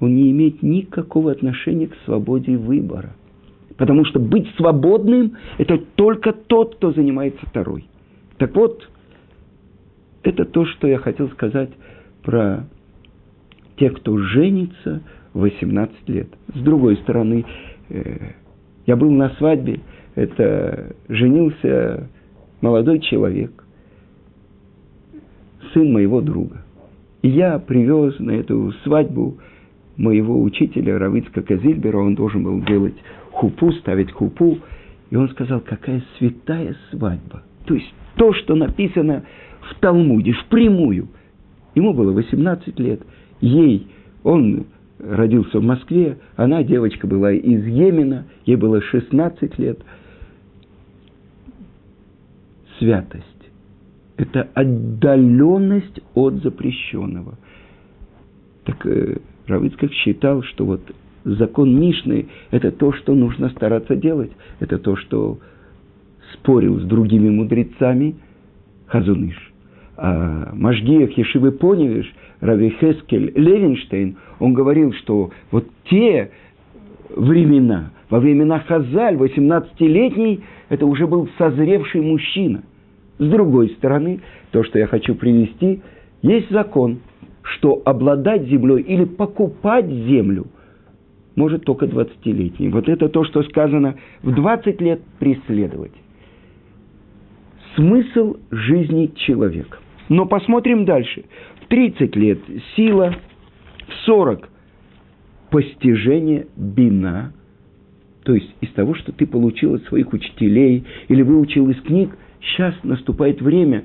он 0.00 0.14
не 0.14 0.30
имеет 0.30 0.62
никакого 0.62 1.32
отношения 1.32 1.88
к 1.88 1.96
свободе 2.04 2.56
выбора. 2.56 3.14
Потому 3.76 4.04
что 4.04 4.18
быть 4.18 4.48
свободным– 4.56 5.36
это 5.58 5.78
только 5.78 6.32
тот, 6.32 6.76
кто 6.76 6.92
занимается 6.92 7.40
второй. 7.46 7.86
Так 8.36 8.54
вот, 8.54 8.88
это 10.22 10.44
то, 10.44 10.66
что 10.66 10.86
я 10.86 10.98
хотел 10.98 11.30
сказать 11.30 11.70
про 12.22 12.66
тех, 13.76 13.94
кто 13.94 14.18
женится 14.18 15.02
в 15.32 15.40
18 15.40 16.08
лет. 16.08 16.28
С 16.54 16.60
другой 16.60 16.96
стороны, 16.98 17.46
Э, 17.90 18.32
я 18.86 18.96
был 18.96 19.10
на 19.10 19.30
свадьбе, 19.30 19.80
это 20.14 20.94
женился 21.08 22.08
молодой 22.60 23.00
человек, 23.00 23.64
сын 25.72 25.92
моего 25.92 26.20
друга. 26.20 26.62
И 27.22 27.28
я 27.28 27.58
привез 27.58 28.18
на 28.18 28.32
эту 28.32 28.72
свадьбу 28.84 29.38
моего 29.96 30.40
учителя 30.42 30.98
Равицка 30.98 31.42
Казильбера, 31.42 31.98
он 31.98 32.14
должен 32.14 32.42
был 32.42 32.60
делать 32.62 32.94
хупу, 33.30 33.72
ставить 33.72 34.10
хупу. 34.12 34.58
И 35.10 35.16
он 35.16 35.28
сказал, 35.30 35.60
какая 35.60 36.02
святая 36.18 36.76
свадьба. 36.90 37.42
То 37.66 37.74
есть 37.74 37.92
то, 38.16 38.32
что 38.32 38.54
написано 38.54 39.24
в 39.60 39.80
Талмуде, 39.80 40.32
впрямую. 40.32 41.08
Ему 41.74 41.92
было 41.94 42.12
18 42.12 42.78
лет, 42.80 43.00
ей, 43.40 43.86
он 44.22 44.66
родился 44.98 45.60
в 45.60 45.62
Москве, 45.62 46.18
она, 46.36 46.62
девочка, 46.62 47.06
была 47.06 47.32
из 47.32 47.64
Йемена, 47.64 48.26
ей 48.44 48.56
было 48.56 48.80
16 48.82 49.58
лет. 49.58 49.80
Святость– 52.80 53.50
это 54.16 54.48
отдаленность 54.54 56.00
от 56.14 56.42
запрещенного. 56.42 57.38
Так 58.64 58.86
э, 58.86 59.18
Равицкак 59.46 59.92
считал, 59.92 60.42
что 60.42 60.64
вот 60.64 60.80
закон 61.24 61.78
Мишны– 61.78 62.28
это 62.50 62.72
то, 62.72 62.92
что 62.94 63.14
нужно 63.14 63.50
стараться 63.50 63.96
делать, 63.96 64.32
это 64.60 64.78
то, 64.78 64.96
что 64.96 65.38
спорил 66.32 66.80
с 66.80 66.84
другими 66.84 67.28
мудрецами 67.28 68.16
Хазуныш. 68.86 69.52
А 69.98 70.50
Машгиях 70.54 71.12
Ешивы 71.18 71.52
Поневиш, 71.52 72.10
Рави 72.40 72.70
Хескель 72.80 73.32
Левинштейн– 73.36 74.16
он 74.40 74.54
говорил, 74.54 74.92
что 74.94 75.30
вот 75.50 75.68
те 75.88 76.30
времена, 77.16 77.90
во 78.08 78.20
времена 78.20 78.60
Хазаль, 78.60 79.16
18-летний, 79.16 80.40
это 80.68 80.86
уже 80.86 81.06
был 81.06 81.28
созревший 81.38 82.00
мужчина. 82.00 82.62
С 83.18 83.28
другой 83.28 83.70
стороны, 83.70 84.20
то, 84.50 84.62
что 84.64 84.78
я 84.78 84.86
хочу 84.86 85.14
привести, 85.14 85.82
есть 86.22 86.50
закон, 86.50 87.00
что 87.42 87.82
обладать 87.84 88.44
землей 88.44 88.82
или 88.82 89.04
покупать 89.04 89.86
землю 89.86 90.46
может 91.36 91.64
только 91.64 91.86
20-летний. 91.86 92.68
Вот 92.68 92.88
это 92.88 93.08
то, 93.08 93.24
что 93.24 93.42
сказано 93.44 93.96
в 94.22 94.34
20 94.34 94.80
лет 94.80 95.00
преследовать. 95.18 95.92
Смысл 97.76 98.36
жизни 98.50 99.12
человека. 99.14 99.78
Но 100.08 100.26
посмотрим 100.26 100.84
дальше. 100.84 101.24
В 101.62 101.66
30 101.68 102.16
лет 102.16 102.38
сила– 102.74 103.14
в 103.90 104.06
40 104.06 104.48
постижение 105.50 106.46
бина, 106.56 107.32
то 108.24 108.34
есть 108.34 108.54
из 108.60 108.70
того, 108.72 108.94
что 108.94 109.12
ты 109.12 109.26
получил 109.26 109.74
от 109.74 109.84
своих 109.84 110.12
учителей 110.12 110.84
или 111.08 111.22
выучил 111.22 111.68
из 111.70 111.80
книг, 111.82 112.16
сейчас 112.40 112.74
наступает 112.82 113.40
время 113.40 113.84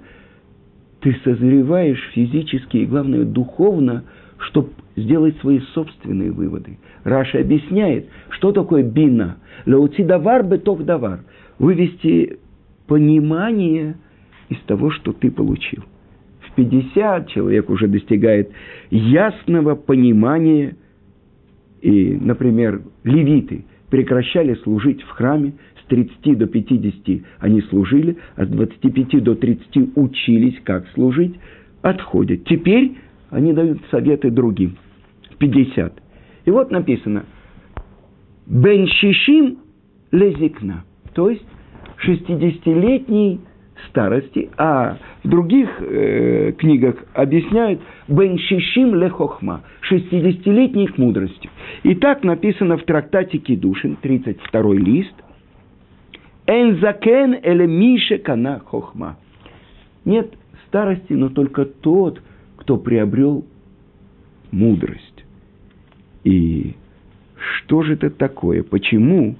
ты 1.05 1.15
созреваешь 1.23 2.01
физически 2.13 2.77
и, 2.77 2.85
главное, 2.87 3.25
духовно, 3.25 4.05
чтобы 4.39 4.69
сделать 4.95 5.37
свои 5.37 5.59
собственные 5.75 6.31
выводы. 6.31 6.79
Раша 7.03 7.41
объясняет, 7.41 8.07
что 8.29 8.51
такое 8.51 8.81
бина. 8.81 9.37
Лауци 9.67 10.03
давар 10.03 10.43
беток 10.43 10.83
давар. 10.83 11.19
Вывести 11.59 12.39
понимание 12.87 13.97
из 14.49 14.57
того, 14.61 14.89
что 14.89 15.13
ты 15.13 15.29
получил. 15.29 15.83
В 16.39 16.55
50 16.55 17.29
человек 17.29 17.69
уже 17.69 17.87
достигает 17.87 18.49
ясного 18.89 19.75
понимания. 19.75 20.75
И, 21.85 22.17
например, 22.19 22.81
левиты 23.03 23.63
прекращали 23.91 24.55
служить 24.63 25.03
в 25.03 25.09
храме, 25.09 25.53
с 25.79 25.85
30 25.87 26.35
до 26.35 26.47
50 26.47 27.21
они 27.37 27.61
служили, 27.61 28.17
а 28.35 28.45
с 28.45 28.49
25 28.49 29.23
до 29.23 29.35
30 29.35 29.95
учились, 29.95 30.55
как 30.63 30.87
служить, 30.95 31.35
отходят. 31.83 32.43
Теперь 32.45 32.97
они 33.29 33.53
дают 33.53 33.81
советы 33.91 34.31
другим. 34.31 34.77
50. 35.37 36.01
И 36.45 36.49
вот 36.49 36.71
написано 36.71 37.25
«Бен 38.47 38.87
Шишим 38.87 39.59
лезикна», 40.11 40.85
то 41.13 41.29
есть 41.29 41.45
60-летний 42.03 43.41
старости, 43.89 44.49
а 44.57 44.97
в 45.23 45.27
других 45.27 45.69
э, 45.79 46.53
книгах 46.57 46.95
объясняют 47.13 47.81
«Бен 48.07 48.37
Шишим 48.37 48.95
лехохма», 48.95 49.63
60-летний 49.89 50.87
к 50.87 50.97
мудрости. 50.97 51.49
И 51.83 51.95
так 51.95 52.23
написано 52.23 52.77
в 52.77 52.83
трактате 52.83 53.37
Кедушин, 53.37 53.97
32 54.01 54.73
лист, 54.75 55.13
«Энзакен 56.47 57.37
эле 57.41 57.67
мише 57.67 58.17
кана 58.17 58.59
хохма». 58.59 59.17
Нет 60.05 60.33
старости, 60.67 61.13
но 61.13 61.29
только 61.29 61.65
тот, 61.65 62.21
кто 62.57 62.77
приобрел 62.77 63.45
мудрость. 64.51 65.25
И 66.23 66.75
что 67.35 67.83
же 67.83 67.93
это 67.93 68.09
такое? 68.09 68.63
Почему 68.63 69.35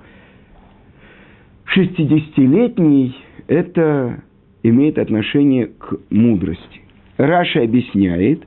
60-летний 1.76 3.16
это 3.48 4.24
имеет 4.64 4.98
отношение 4.98 5.68
к 5.68 6.00
мудрости? 6.10 6.82
Раша 7.18 7.62
объясняет, 7.62 8.44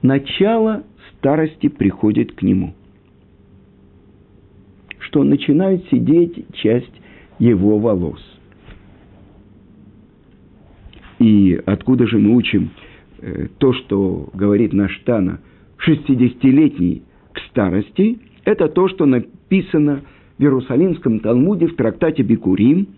начало 0.00 0.84
старости 1.12 1.68
приходит 1.68 2.32
к 2.32 2.42
нему. 2.42 2.74
Что 4.98 5.24
начинает 5.24 5.84
сидеть 5.90 6.46
часть 6.54 6.92
его 7.38 7.78
волос. 7.78 8.20
И 11.18 11.60
откуда 11.66 12.06
же 12.06 12.18
мы 12.18 12.34
учим 12.34 12.70
э, 13.20 13.46
то, 13.58 13.72
что 13.72 14.28
говорит 14.34 14.72
наш 14.72 14.96
Тана, 15.04 15.40
60-летний 15.86 17.02
к 17.32 17.38
старости, 17.50 18.18
это 18.44 18.68
то, 18.68 18.88
что 18.88 19.06
написано 19.06 20.00
в 20.00 20.21
Иерусалимском 20.42 21.20
Талмуде 21.20 21.66
в 21.66 21.76
трактате 21.76 22.22
Бикурим, 22.22 22.88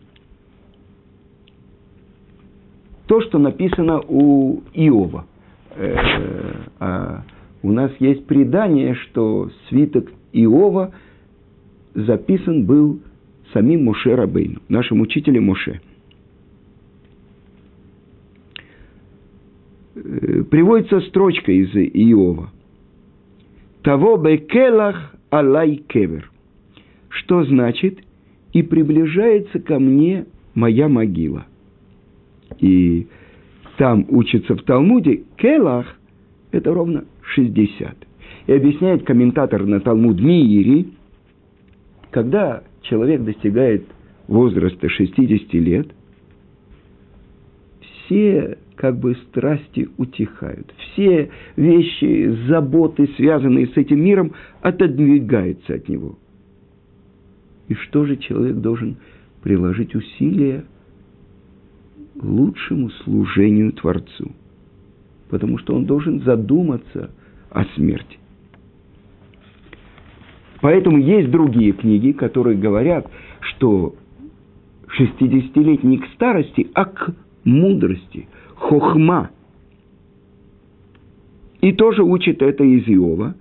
то, 3.07 3.21
что 3.21 3.39
написано 3.39 4.01
у 4.01 4.63
Иова. 4.73 5.27
Э, 5.77 5.97
а 6.81 7.23
у 7.63 7.73
нас 7.73 7.93
есть 7.99 8.27
предание, 8.27 8.95
что 8.95 9.51
свиток 9.69 10.11
Иова 10.33 10.93
записан 11.95 12.65
был 12.65 13.01
самим 13.53 13.85
Моше 13.85 14.15
Рабейну, 14.15 14.61
нашим 14.69 15.01
учителем 15.01 15.45
Моше– 15.45 15.81
Э, 19.95 20.43
приводится 20.51 21.01
строчка 21.03 21.53
из 21.53 21.75
Иова. 21.75 22.51
Того 23.83 24.17
бекелах 24.17 25.15
алай 25.31 25.77
кевер. 25.77 26.31
Что 27.15 27.45
значит? 27.45 28.01
И 28.53 28.63
приближается 28.63 29.61
ко 29.61 29.79
мне 29.79 30.27
моя 30.55 30.89
могила. 30.89 31.47
И 32.59 33.07
там 33.79 34.07
учится 34.09 34.55
в 34.55 34.63
Талмуде 34.63 35.23
келах– 35.37 35.99
это 36.53 36.73
ровно 36.73 37.05
60. 37.23 37.97
И 38.47 38.53
объясняет 38.53 39.05
комментатор 39.05 39.65
на 39.65 39.81
Талмуд 39.81 40.21
Миири, 40.21 40.89
когда 42.11 42.63
человек 42.83 43.23
достигает 43.23 43.85
возраста 44.29 44.89
60 44.89 45.55
лет, 45.55 45.89
все 47.81 48.59
как 48.77 48.99
бы 48.99 49.15
страсти 49.29 49.89
утихают. 49.99 50.73
Все 50.79 51.31
вещи, 51.57 52.37
заботы, 52.49 53.09
связанные 53.17 53.69
с 53.69 53.77
этим 53.77 54.05
миром, 54.05 54.33
отодвигаются 54.63 55.75
от 55.75 55.89
него. 55.89 56.19
И 57.69 57.75
что 57.75 58.05
же 58.05 58.17
человек 58.17 58.57
должен 58.57 58.97
приложить 59.43 59.95
усилия 59.95 60.65
лучшему 62.21 62.91
служению 62.91 63.73
Творцу? 63.73 64.33
Потому 65.31 65.59
что 65.59 65.75
он 65.75 65.87
должен 65.87 66.21
задуматься 66.23 67.11
о 67.51 67.65
смерти. 67.77 68.19
Поэтому 70.61 70.99
есть 70.99 71.31
другие 71.31 71.73
книги, 71.73 72.13
которые 72.13 72.57
говорят, 72.57 73.11
что 73.41 73.95
60-летний 74.99 75.99
к 75.99 76.07
старости, 76.15 76.69
а 76.75 76.85
к 76.87 77.15
мудрости– 77.45 78.29
хохма. 78.55 79.31
И 81.61 81.73
тоже 81.73 82.03
учит 82.03 82.43
это 82.43 82.65
из 82.65 82.87
Иова. 82.89 83.35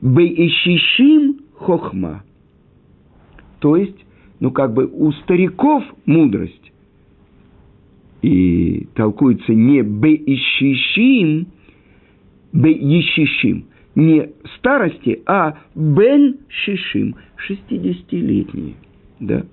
Бейшишим 0.00 1.40
хохма. 1.54 2.24
То 3.58 3.76
есть, 3.76 3.98
ну 4.40 4.50
как 4.50 4.74
бы 4.74 4.86
у 4.86 5.12
стариков 5.12 5.84
мудрость. 6.06 6.72
И 8.22 8.88
толкуется 8.94 9.52
не 9.52 9.82
бейшишим, 9.82 11.46
бейшишим, 12.52 13.66
не 13.94 14.30
старости, 14.56 15.22
а 15.26 15.58
бен 15.74 16.38
шишим, 16.48 17.14
шестидесятилетние. 17.36 18.74
Да? 19.20 19.44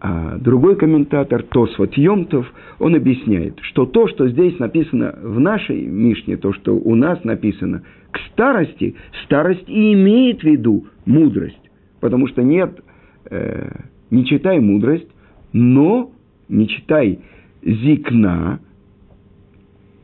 А 0.00 0.38
другой 0.38 0.76
комментатор, 0.76 1.42
Тосфот 1.42 1.92
Йомтов, 1.94 2.50
он 2.78 2.94
объясняет, 2.94 3.58
что 3.60 3.84
то, 3.84 4.08
что 4.08 4.28
здесь 4.28 4.58
написано 4.58 5.14
в 5.22 5.38
нашей 5.38 5.84
Мишне, 5.84 6.38
то, 6.38 6.54
что 6.54 6.74
у 6.74 6.94
нас 6.94 7.22
написано, 7.22 7.82
к 8.10 8.18
старости, 8.32 8.96
старость 9.24 9.68
и 9.68 9.92
имеет 9.92 10.40
в 10.40 10.44
виду 10.44 10.86
мудрость. 11.04 11.70
Потому 12.00 12.28
что 12.28 12.42
нет, 12.42 12.82
э, 13.30 13.70
не 14.10 14.24
читай 14.24 14.58
мудрость, 14.58 15.08
но 15.52 16.10
не 16.48 16.66
читай 16.66 17.18
зикна. 17.62 18.60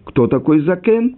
Кто 0.05 0.27
такой 0.27 0.61
закен? 0.61 1.17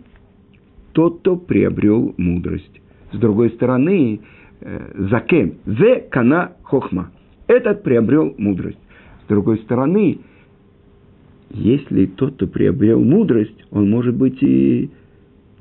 Тот, 0.92 1.18
кто 1.18 1.34
приобрел 1.34 2.14
мудрость. 2.16 2.80
С 3.10 3.18
другой 3.18 3.50
стороны, 3.50 4.20
э, 4.60 5.06
закен, 5.10 5.54
зе 5.66 6.06
кана 6.08 6.52
хохма– 6.62 7.10
этот 7.48 7.82
приобрел 7.82 8.34
мудрость. 8.38 8.78
С 9.24 9.28
другой 9.28 9.58
стороны, 9.58 10.20
если 11.50 12.06
тот, 12.06 12.34
кто 12.34 12.46
приобрел 12.46 13.02
мудрость, 13.02 13.64
он 13.70 13.90
может 13.90 14.14
быть 14.14 14.40
и 14.42 14.90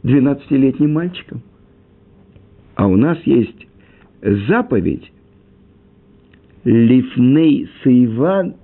12-летним 0.04 0.94
мальчиком. 0.94 1.42
А 2.76 2.88
у 2.88 2.96
нас 2.96 3.18
есть 3.26 3.68
заповедь 4.22 5.12
Лифней 6.64 7.70
Саиван 7.84 8.56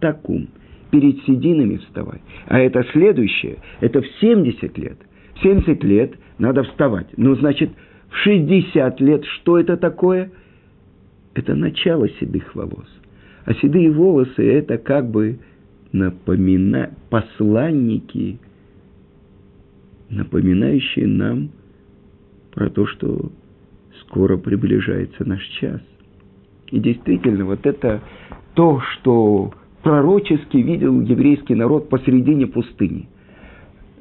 Такум. 0.00 0.48
Перед 0.90 1.22
сединами 1.24 1.76
вставай. 1.76 2.20
А 2.46 2.58
это 2.58 2.84
следующее. 2.92 3.58
Это 3.80 4.02
в 4.02 4.06
70 4.20 4.76
лет. 4.76 4.98
В 5.36 5.42
70 5.42 5.84
лет 5.84 6.14
надо 6.38 6.64
вставать. 6.64 7.06
Ну, 7.16 7.36
значит, 7.36 7.70
в 8.08 8.16
60 8.16 9.00
лет 9.00 9.24
что 9.24 9.58
это 9.58 9.76
такое? 9.76 10.32
Это 11.34 11.54
начало 11.54 12.08
седых 12.08 12.54
волос. 12.54 12.88
А 13.44 13.54
седые 13.54 13.90
волосы– 13.90 14.42
это 14.52 14.78
как 14.78 15.10
бы 15.10 15.38
напомина... 15.92 16.90
посланники, 17.08 18.38
напоминающие 20.08 21.06
нам 21.06 21.50
про 22.52 22.68
то, 22.70 22.86
что 22.86 23.30
скоро 24.02 24.36
приближается 24.36 25.26
наш 25.26 25.42
час. 25.60 25.80
И 26.70 26.78
действительно, 26.78 27.44
вот 27.44 27.64
это 27.64 28.02
то, 28.54 28.80
что 28.80 29.52
пророчески 29.82 30.56
видел 30.56 31.00
еврейский 31.00 31.54
народ 31.54 31.88
посередине 31.88 32.46
пустыни, 32.46 33.08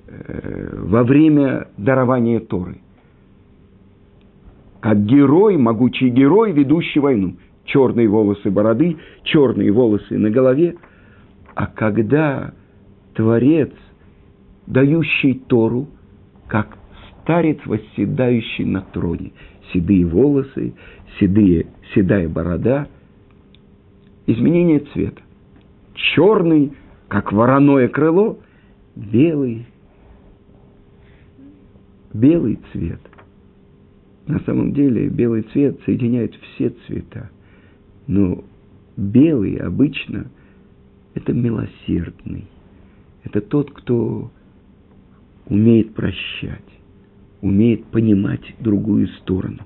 э, 0.07 0.79
во 0.83 1.03
время 1.03 1.67
дарования 1.77 2.39
Торы– 2.39 2.81
как 4.81 5.05
герой, 5.05 5.57
могучий 5.57 6.09
герой, 6.09 6.51
ведущий 6.51 6.99
войну. 6.99 7.35
черные 7.65 8.07
волосы 8.07 8.49
бороды, 8.49 8.97
черные 9.23 9.71
волосы 9.71 10.17
на 10.17 10.29
голове. 10.29 10.75
А 11.53 11.67
когда 11.67 12.53
Творец, 13.13 13.71
дающий 14.65 15.35
Тору, 15.47 15.87
как 16.47 16.77
старец, 17.21 17.59
восседающий 17.65 18.65
на 18.65 18.81
троне, 18.81 19.33
седые 19.71 20.05
волосы, 20.05 20.73
седые, 21.19 21.67
седая 21.93 22.27
борода, 22.29 22.87
изменение 24.25 24.79
цвета. 24.93 25.21
Черный, 25.93 26.73
как 27.07 27.33
вороное 27.33 27.87
крыло, 27.87 28.39
белый, 28.95 29.67
белый 32.13 32.59
цвет. 32.71 33.01
На 34.29 34.39
самом 34.41 34.73
деле 34.73 35.09
белый 35.09 35.41
цвет 35.41 35.79
соединяет 35.85 36.35
все 36.35 36.69
цвета. 36.85 37.31
Но 38.05 38.43
белый 38.95 39.55
обычно 39.55 40.27
это 41.15 41.33
милосердный. 41.33 42.45
Это 43.23 43.41
тот, 43.41 43.71
кто 43.71 44.29
умеет 45.47 45.95
прощать, 45.95 46.69
умеет 47.41 47.85
понимать 47.85 48.41
другую 48.59 49.07
сторону. 49.07 49.63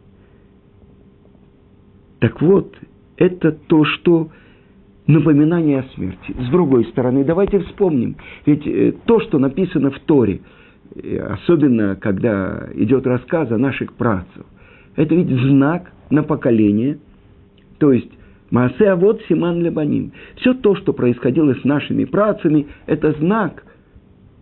Так 2.19 2.41
вот, 2.41 2.73
это 3.17 3.51
то, 3.51 3.83
что 3.83 4.31
напоминание 5.07 5.79
о 5.81 5.89
смерти. 5.93 6.33
С 6.39 6.49
другой 6.49 6.85
стороны, 6.85 7.25
давайте 7.25 7.59
вспомним, 7.59 8.15
ведь 8.45 8.65
э, 8.65 8.93
то, 9.03 9.19
что 9.19 9.39
написано 9.39 9.91
в 9.91 9.99
Торе, 9.99 10.39
э, 10.95 11.17
особенно 11.17 11.97
когда 11.97 12.69
идет 12.75 13.05
рассказ 13.05 13.51
о 13.51 13.57
наших 13.57 13.91
працах, 13.95 14.45
это 14.95 15.15
ведь 15.15 15.29
знак 15.29 15.91
на 16.09 16.23
поколение, 16.23 16.99
то 17.79 17.91
есть 17.91 18.09
Маасе 18.53 18.89
а 18.89 18.95
вот 18.95 19.19
Симан 19.27 19.63
Лебаним. 19.63 20.11
Все 20.35 20.53
то, 20.53 20.75
что 20.75 20.93
происходило 20.93 21.55
с 21.55 21.63
нашими 21.63 22.05
працами, 22.05 22.67
это 22.85 23.11
знак 23.13 23.63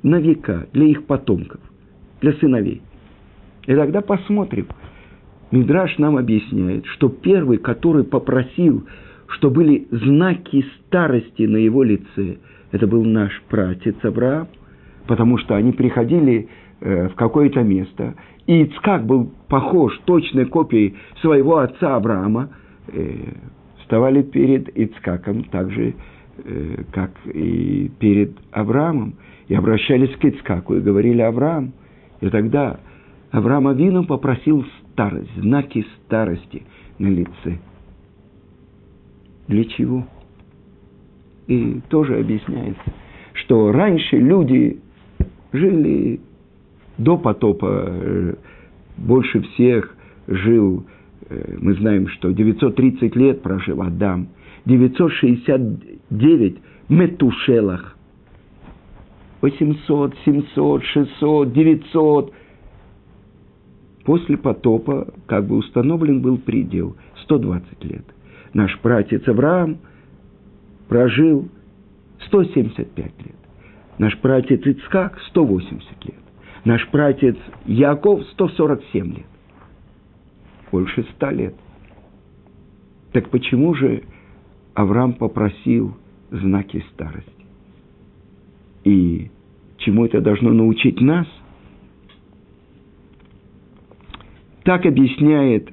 на 0.03 0.19
века 0.19 0.67
для 0.73 0.87
их 0.87 1.05
потомков, 1.05 1.61
для 2.19 2.33
сыновей. 2.33 2.81
И 3.67 3.73
тогда 3.73 4.01
посмотрим. 4.01 4.67
Мидраш 5.51 5.97
нам 5.97 6.17
объясняет, 6.17 6.85
что 6.87 7.07
первый, 7.07 7.57
который 7.57 8.03
попросил, 8.03 8.85
что 9.27 9.49
были 9.49 9.87
знаки 9.91 10.65
старости 10.87 11.43
на 11.43 11.57
его 11.57 11.83
лице, 11.83 12.37
это 12.71 12.87
был 12.87 13.05
наш 13.05 13.41
пратец 13.47 13.95
Авраам, 14.03 14.49
потому 15.07 15.37
что 15.37 15.55
они 15.55 15.71
приходили 15.71 16.49
в 16.81 17.13
какое-то 17.15 17.61
место, 17.61 18.15
и 18.47 18.63
Ицкак 18.63 19.05
был 19.05 19.31
похож 19.47 19.97
точной 20.05 20.45
копией 20.45 20.95
своего 21.21 21.59
отца 21.59 21.95
Авраама, 21.95 22.49
э, 22.87 23.33
вставали 23.79 24.23
перед 24.23 24.69
Ицкаком 24.75 25.43
так 25.45 25.71
же, 25.71 25.93
э, 26.43 26.83
как 26.91 27.11
и 27.25 27.91
перед 27.99 28.31
Авраамом, 28.51 29.15
и 29.47 29.55
обращались 29.55 30.15
к 30.17 30.25
Ицкаку 30.25 30.75
и 30.75 30.81
говорили 30.81 31.21
Авраам. 31.21 31.73
И 32.19 32.29
тогда 32.29 32.79
Авраам 33.31 33.67
Авину 33.67 34.05
попросил 34.05 34.65
старость, 34.91 35.35
знаки 35.37 35.85
старости 36.05 36.63
на 36.99 37.07
лице. 37.07 37.59
Для 39.47 39.65
чего? 39.65 40.07
И 41.47 41.81
тоже 41.89 42.19
объясняется, 42.19 42.81
что 43.33 43.71
раньше 43.71 44.17
люди 44.17 44.79
жили 45.51 46.21
до 46.97 47.17
потопа, 47.17 47.85
э, 47.87 48.35
больше 48.97 49.41
всех 49.41 49.95
жил, 50.27 50.85
э, 51.29 51.57
мы 51.59 51.73
знаем, 51.75 52.07
что 52.07 52.31
930 52.31 53.15
лет 53.15 53.41
прожил 53.41 53.81
Адам, 53.81 54.27
969 54.65 56.57
Метушелах, 56.89 57.97
800, 59.41 60.13
700, 60.25 60.83
600, 60.83 61.53
900 61.53 62.33
После 64.03 64.37
потопа 64.37 65.13
как 65.27 65.45
бы 65.45 65.57
установлен 65.57 66.21
был 66.21 66.37
предел– 66.37 66.95
120 67.23 67.83
лет. 67.85 68.05
Наш 68.53 68.79
братец 68.81 69.27
Авраам 69.27 69.77
прожил 70.87 71.47
175 72.27 72.97
лет. 72.97 73.35
Наш 73.97 74.19
братец 74.19 74.65
Ицхак– 74.65 75.19
180 75.29 76.05
лет. 76.05 76.15
Наш 76.63 76.89
братец 76.91 77.35
Яков– 77.65 78.23
147 78.31 79.15
лет. 79.15 79.25
Больше 80.71 81.05
100 81.15 81.29
лет. 81.31 81.55
Так 83.13 83.29
почему 83.29 83.73
же 83.73 84.03
Авраам 84.73 85.13
попросил 85.13 85.97
знаки 86.29 86.83
старости? 86.93 87.31
И 88.83 89.29
чему 89.77 90.05
это 90.05 90.21
должно 90.21 90.53
научить 90.53 91.01
нас– 91.01 91.27
Так 94.63 94.85
объясняет 94.85 95.69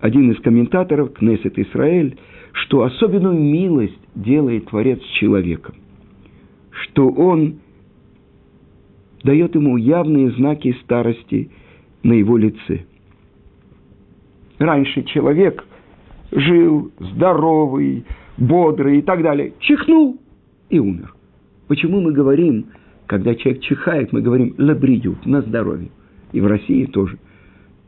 один 0.00 0.32
из 0.32 0.40
комментаторов, 0.40 1.14
Кнессет 1.14 1.58
Исраэль, 1.58 2.18
что 2.52 2.82
особенную 2.82 3.40
милость 3.40 3.98
делает 4.14 4.66
Творец 4.66 5.00
человеком, 5.18 5.76
что 6.70 7.08
он 7.08 7.60
дает 9.24 9.54
ему 9.54 9.76
явные 9.76 10.30
знаки 10.32 10.76
старости 10.82 11.50
на 12.02 12.12
его 12.12 12.36
лице. 12.36 12.84
Раньше 14.58 15.02
человек 15.04 15.64
жил 16.30 16.92
здоровый, 16.98 18.04
бодрый 18.36 18.98
и 18.98 19.02
так 19.02 19.22
далее, 19.22 19.52
чихнул 19.60 20.18
и 20.70 20.78
умер. 20.78 21.14
Почему 21.68 22.00
мы 22.00 22.12
говорим, 22.12 22.66
когда 23.06 23.34
человек 23.34 23.62
чихает, 23.62 24.12
мы 24.12 24.22
говорим 24.22 24.54
«лабриют» 24.58 25.24
на 25.26 25.42
здоровье? 25.42 25.90
И 26.32 26.40
в 26.40 26.46
России 26.46 26.86
тоже. 26.86 27.18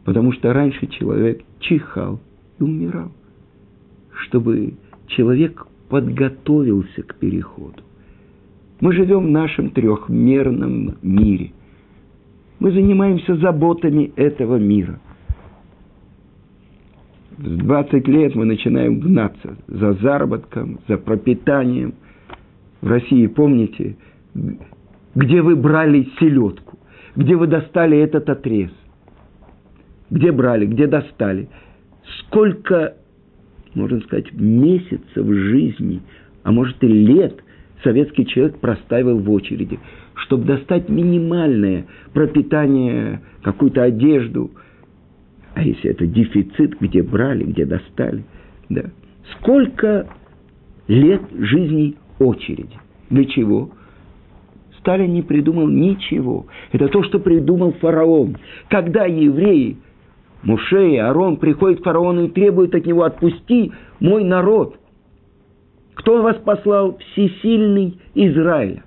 Потому 0.04 0.32
что 0.32 0.52
раньше 0.52 0.86
человек 0.86 1.42
чихал 1.60 2.20
и 2.58 2.62
умирал. 2.62 3.10
Чтобы 4.26 4.74
человек 5.06 5.66
подготовился 5.88 7.02
к 7.02 7.14
переходу. 7.16 7.82
Мы 8.84 8.92
живем 8.92 9.28
в 9.28 9.30
нашем 9.30 9.70
трехмерном 9.70 10.96
мире. 11.00 11.52
Мы 12.58 12.70
занимаемся 12.70 13.34
заботами 13.36 14.12
этого 14.14 14.56
мира. 14.56 15.00
В 17.38 17.56
20 17.56 18.06
лет 18.08 18.34
мы 18.34 18.44
начинаем 18.44 19.00
гнаться 19.00 19.56
за 19.68 19.94
заработком, 19.94 20.80
за 20.86 20.98
пропитанием. 20.98 21.94
В 22.82 22.88
России, 22.88 23.26
помните, 23.26 23.96
где 25.14 25.40
вы 25.40 25.56
брали 25.56 26.06
селедку? 26.20 26.78
где 27.16 27.36
вы 27.36 27.46
достали 27.46 27.96
этот 27.98 28.28
отрез, 28.28 28.70
где 30.10 30.32
брали, 30.32 30.66
где 30.66 30.86
достали, 30.86 31.48
сколько, 32.18 32.96
можно 33.74 34.00
сказать, 34.00 34.32
месяцев 34.32 35.26
жизни, 35.26 36.02
а 36.42 36.52
может 36.52 36.82
и 36.82 36.88
лет 36.88 37.43
советский 37.84 38.26
человек 38.26 38.58
проставил 38.58 39.18
в 39.18 39.30
очереди, 39.30 39.78
чтобы 40.14 40.44
достать 40.44 40.88
минимальное 40.88 41.86
пропитание, 42.12 43.20
какую-то 43.42 43.82
одежду. 43.82 44.50
А 45.54 45.62
если 45.62 45.90
это 45.90 46.06
дефицит, 46.06 46.80
где 46.80 47.02
брали, 47.02 47.44
где 47.44 47.64
достали, 47.64 48.24
да. 48.68 48.90
Сколько 49.38 50.08
лет 50.88 51.22
жизни 51.38 51.94
очереди? 52.18 52.76
Для 53.10 53.24
чего? 53.26 53.70
Сталин 54.80 55.12
не 55.12 55.22
придумал 55.22 55.68
ничего. 55.68 56.46
Это 56.72 56.88
то, 56.88 57.02
что 57.04 57.18
придумал 57.18 57.72
фараон. 57.80 58.36
Когда 58.68 59.04
евреи, 59.04 59.78
Муше 60.42 60.90
и 60.90 60.96
Арон 60.96 61.38
приходят 61.38 61.80
к 61.80 61.84
фараону 61.84 62.24
и 62.24 62.28
требуют 62.28 62.74
от 62.74 62.84
него 62.84 63.04
«отпусти 63.04 63.72
мой 64.00 64.24
народ». 64.24 64.76
Кто 65.94 66.22
вас 66.22 66.36
послал? 66.36 66.98
Всесильный 66.98 67.98
Израиля. 68.14 68.84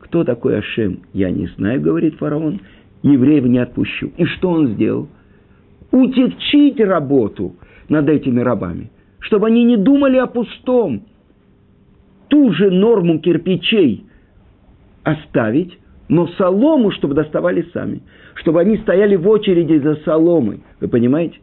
Кто 0.00 0.24
такой 0.24 0.58
Ашем? 0.58 1.00
Я 1.12 1.30
не 1.30 1.46
знаю, 1.56 1.80
говорит 1.80 2.16
фараон. 2.16 2.60
Евреев 3.02 3.44
не 3.44 3.58
отпущу. 3.58 4.12
И 4.16 4.24
что 4.24 4.50
он 4.50 4.68
сделал? 4.74 5.08
Утекчить 5.92 6.80
работу 6.80 7.54
над 7.88 8.08
этими 8.08 8.40
рабами, 8.40 8.90
чтобы 9.20 9.48
они 9.48 9.64
не 9.64 9.76
думали 9.76 10.16
о 10.16 10.26
пустом. 10.26 11.02
Ту 12.28 12.52
же 12.52 12.70
норму 12.70 13.18
кирпичей– 13.18 14.04
оставить, 15.02 15.78
но 16.08 16.28
солому, 16.28 16.90
чтобы 16.90 17.14
доставали 17.14 17.66
сами. 17.72 18.02
Чтобы 18.34 18.60
они 18.60 18.78
стояли 18.78 19.16
в 19.16 19.28
очереди 19.28 19.78
за 19.78 19.96
соломой. 19.96 20.60
Вы 20.80 20.88
понимаете? 20.88 21.38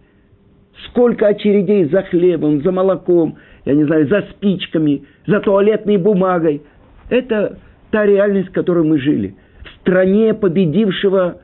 Сколько 0.88 1.28
очередей 1.28 1.86
за 1.86 2.04
хлебом, 2.04 2.62
за 2.62 2.72
молоком, 2.72 3.38
я 3.68 3.76
не 3.76 3.84
знаю, 3.84 4.08
за 4.08 4.22
спичками, 4.32 5.04
за 5.26 5.42
туалетной 5.42 5.98
бумагой. 5.98 6.62
Это 7.10 7.60
та 7.92 8.06
реальность, 8.06 8.48
в 8.48 8.54
которой 8.54 8.86
мы 8.86 8.98
жили. 8.98 9.36
В 9.62 9.82
стране 9.82 10.34
победившего 10.34 11.42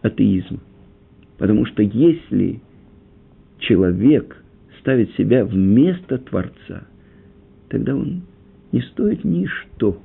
атеизма. 0.00 0.60
Потому 1.36 1.66
что 1.66 1.82
если 1.82 2.62
человек 3.58 4.42
ставит 4.80 5.14
себя 5.16 5.44
вместо 5.44 6.16
Творца, 6.16 6.84
тогда 7.68 7.94
он 7.94 8.22
не 8.72 8.80
стоит 8.80 9.24
ничто. 9.24 9.98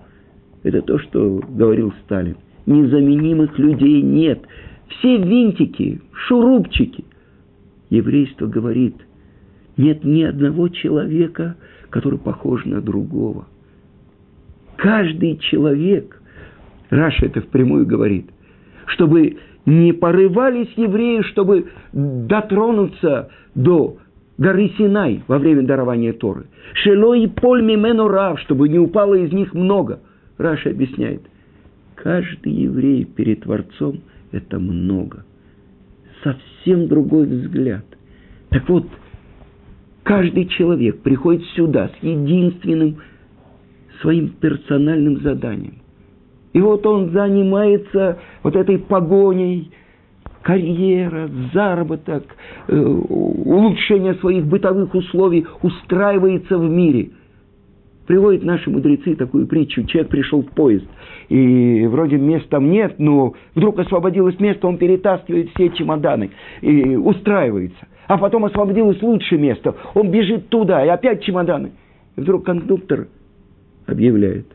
Это 0.63 0.81
то, 0.81 0.99
что 0.99 1.41
говорил 1.47 1.93
Сталин. 2.03 2.35
Незаменимых 2.65 3.57
людей 3.57 4.01
нет. 4.01 4.41
Все 4.89 5.15
винтики, 5.17 6.01
шурупчики. 6.11 7.05
Еврейство 7.89 8.47
говорит, 8.47 8.95
нет 9.81 10.03
ни 10.03 10.23
одного 10.23 10.69
человека, 10.69 11.55
который 11.89 12.19
похож 12.19 12.65
на 12.65 12.81
другого. 12.81 13.47
Каждый 14.77 15.37
человек, 15.37 16.21
Раши 16.89 17.25
это 17.25 17.41
впрямую 17.41 17.85
говорит, 17.85 18.29
чтобы 18.85 19.37
не 19.65 19.93
порывались 19.93 20.71
евреи, 20.75 21.21
чтобы 21.21 21.67
дотронуться 21.93 23.29
до 23.55 23.97
горы 24.37 24.71
Синай 24.77 25.23
во 25.27 25.37
время 25.37 25.63
дарования 25.63 26.13
Торы. 26.13 26.45
שלא 26.73 27.13
יפול 27.13 27.63
ממנו 27.63 28.07
רב, 28.07 28.39
чтобы 28.41 28.69
не 28.69 28.79
упало 28.79 29.15
из 29.15 29.31
них 29.31 29.53
много. 29.53 29.99
Раши 30.37 30.69
объясняет, 30.69 31.21
каждый 31.95 32.53
еврей 32.53 33.05
перед 33.05 33.41
Творцом– 33.41 34.01
это 34.31 34.59
много. 34.59 35.25
Совсем 36.23 36.87
другой 36.87 37.25
взгляд. 37.25 37.85
Так 38.49 38.67
вот, 38.67 38.87
каждый 40.03 40.45
человек 40.45 41.01
приходит 41.01 41.43
сюда 41.55 41.89
с 41.89 42.03
единственным 42.03 42.97
своим 44.01 44.29
персональным 44.29 45.21
заданием. 45.21 45.75
И 46.53 46.59
вот 46.59 46.85
он 46.85 47.11
занимается 47.11 48.19
вот 48.43 48.55
этой 48.55 48.77
погоней, 48.77 49.71
карьера, 50.41 51.29
заработок, 51.53 52.25
э, 52.67 52.75
улучшение 52.75 54.15
своих 54.15 54.45
бытовых 54.45 54.93
условий, 54.95 55.45
устраивается 55.61 56.57
в 56.57 56.69
мире. 56.69 57.11
Приводят 58.11 58.43
наши 58.43 58.69
мудрецы 58.69 59.15
такую 59.15 59.47
притчу. 59.47 59.85
Человек 59.85 60.11
пришел 60.11 60.41
в 60.41 60.49
поезд, 60.49 60.85
и 61.29 61.87
вроде 61.87 62.17
места 62.17 62.49
там 62.49 62.69
нет, 62.69 62.95
но 62.97 63.35
вдруг 63.55 63.79
освободилось 63.79 64.37
место, 64.37 64.67
он 64.67 64.77
перетаскивает 64.77 65.49
все 65.51 65.69
чемоданы 65.69 66.31
и 66.59 66.97
устраивается. 66.97 67.87
А 68.07 68.17
потом 68.17 68.43
освободилось 68.43 69.01
лучшее 69.01 69.39
место, 69.39 69.77
он 69.93 70.11
бежит 70.11 70.49
туда, 70.49 70.85
и 70.85 70.89
опять 70.89 71.23
чемоданы. 71.23 71.71
И 72.17 72.19
вдруг 72.19 72.43
кондуктор 72.43 73.07
объявляет, 73.85 74.47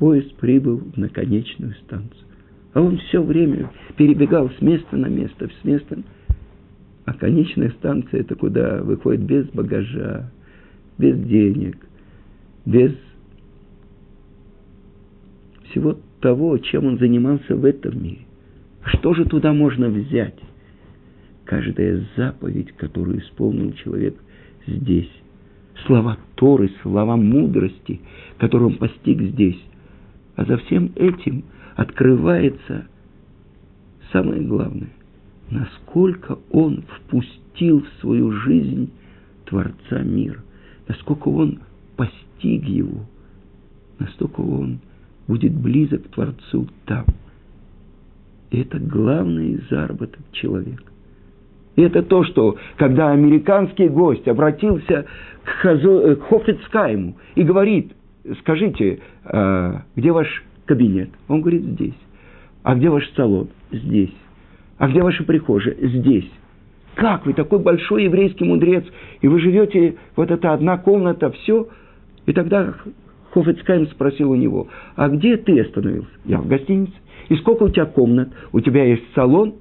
поезд 0.00 0.34
прибыл 0.38 0.82
на 0.96 1.08
конечную 1.08 1.74
станцию. 1.84 2.26
А 2.74 2.80
он 2.80 2.98
все 2.98 3.22
время 3.22 3.70
перебегал 3.96 4.50
с 4.50 4.60
места 4.60 4.96
на 4.96 5.06
место, 5.06 5.48
с 5.60 5.64
места. 5.64 5.96
А 7.04 7.12
конечная 7.14 7.70
станция– 7.70 8.20
это 8.22 8.34
куда 8.34 8.82
выходит 8.82 9.20
без 9.20 9.46
багажа, 9.50 10.32
без 10.98 11.16
денег, 11.20 11.76
без 12.64 12.92
всего 15.64 15.96
того, 16.20 16.58
чем 16.58 16.86
он 16.86 16.98
занимался 16.98 17.56
в 17.56 17.64
этом 17.64 18.02
мире. 18.02 18.26
Что 18.84 19.14
же 19.14 19.24
туда 19.24 19.52
можно 19.52 19.88
взять? 19.88 20.38
Каждая 21.44 22.04
заповедь, 22.16 22.72
которую 22.72 23.20
исполнил 23.20 23.72
человек 23.72 24.16
здесь, 24.66 25.10
слова 25.86 26.18
Торы, 26.36 26.70
слова 26.82 27.16
мудрости, 27.16 28.00
которые 28.38 28.68
он 28.68 28.76
постиг 28.76 29.20
здесь. 29.20 29.60
А 30.36 30.44
за 30.44 30.58
всем 30.58 30.92
этим 30.96 31.44
открывается 31.76 32.86
самое 34.12 34.42
главное, 34.42 34.90
насколько 35.50 36.38
он 36.50 36.82
впустил 36.82 37.82
в 37.82 38.00
свою 38.00 38.32
жизнь 38.32 38.90
Творца 39.46 40.02
мира, 40.02 40.40
насколько 40.88 41.28
он 41.28 41.60
постиг 42.00 42.64
его, 42.64 43.04
настолько 43.98 44.40
он 44.40 44.78
будет 45.28 45.52
близок 45.52 46.04
к 46.04 46.08
Творцу 46.08 46.66
там. 46.86 47.04
И 48.50 48.60
это 48.60 48.78
главный 48.78 49.60
заработок 49.68 50.20
человека. 50.32 50.84
И 51.76 51.82
это 51.82 52.02
то, 52.02 52.24
что 52.24 52.56
когда 52.76 53.10
американский 53.10 53.88
гость 53.88 54.26
обратился 54.26 55.06
к, 55.44 55.48
Хазо, 55.48 56.00
э, 56.00 56.16
к 56.16 56.22
Хофицкайму 56.22 57.16
и 57.34 57.42
говорит, 57.42 57.92
скажите, 58.40 59.00
а, 59.24 59.82
где 59.94 60.10
ваш 60.10 60.44
кабинет? 60.64 61.10
Он 61.28 61.42
говорит, 61.42 61.62
здесь. 61.62 61.98
А 62.62 62.74
где 62.74 62.88
ваш 62.88 63.08
салон? 63.14 63.48
Здесь. 63.70 64.14
А 64.78 64.88
где 64.88 65.02
ваша 65.02 65.22
прихожая? 65.24 65.76
Здесь. 65.80 66.30
Как 66.94 67.24
вы 67.26 67.34
такой 67.34 67.60
большой 67.60 68.04
еврейский 68.04 68.44
мудрец, 68.44 68.84
и 69.20 69.28
вы 69.28 69.38
живете, 69.38 69.96
вот 70.16 70.30
эта 70.30 70.52
одна 70.52 70.76
комната, 70.76 71.30
все? 71.30 71.68
И 72.26 72.32
тогда 72.32 72.74
Хофицкайм 73.32 73.86
спросил 73.88 74.30
у 74.30 74.34
него, 74.34 74.68
а 74.96 75.08
где 75.08 75.36
ты 75.36 75.60
остановился? 75.60 76.10
Я 76.24 76.38
в 76.38 76.46
гостинице. 76.46 76.94
И 77.28 77.36
сколько 77.36 77.64
у 77.64 77.68
тебя 77.68 77.86
комнат? 77.86 78.30
У 78.52 78.60
тебя 78.60 78.84
есть 78.84 79.04
салон? 79.14 79.54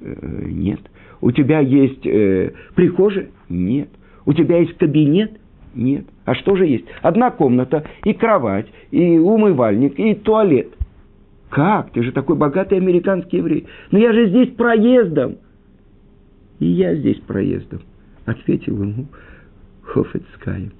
Э, 0.00 0.14
нет. 0.46 0.80
У 1.20 1.30
тебя 1.32 1.60
есть 1.60 2.06
э, 2.06 2.52
прихожая? 2.74 3.28
Нет. 3.48 3.88
У 4.24 4.32
тебя 4.32 4.58
есть 4.58 4.76
кабинет? 4.76 5.32
Нет. 5.74 6.06
А 6.24 6.34
что 6.34 6.56
же 6.56 6.66
есть? 6.66 6.86
Одна 7.02 7.30
комната, 7.30 7.84
и 8.04 8.12
кровать, 8.12 8.66
и 8.90 9.18
умывальник, 9.18 9.98
и 9.98 10.14
туалет. 10.14 10.68
Как? 11.50 11.90
Ты 11.90 12.02
же 12.02 12.12
такой 12.12 12.36
богатый 12.36 12.78
американский 12.78 13.38
еврей. 13.38 13.66
Но 13.90 13.98
я 13.98 14.12
же 14.12 14.28
здесь 14.28 14.50
проездом. 14.54 15.36
И 16.58 16.66
я 16.66 16.94
здесь 16.94 17.18
проездом, 17.20 17.80
ответил 18.24 18.82
ему 18.82 19.06
Хофецкай. 19.82 20.70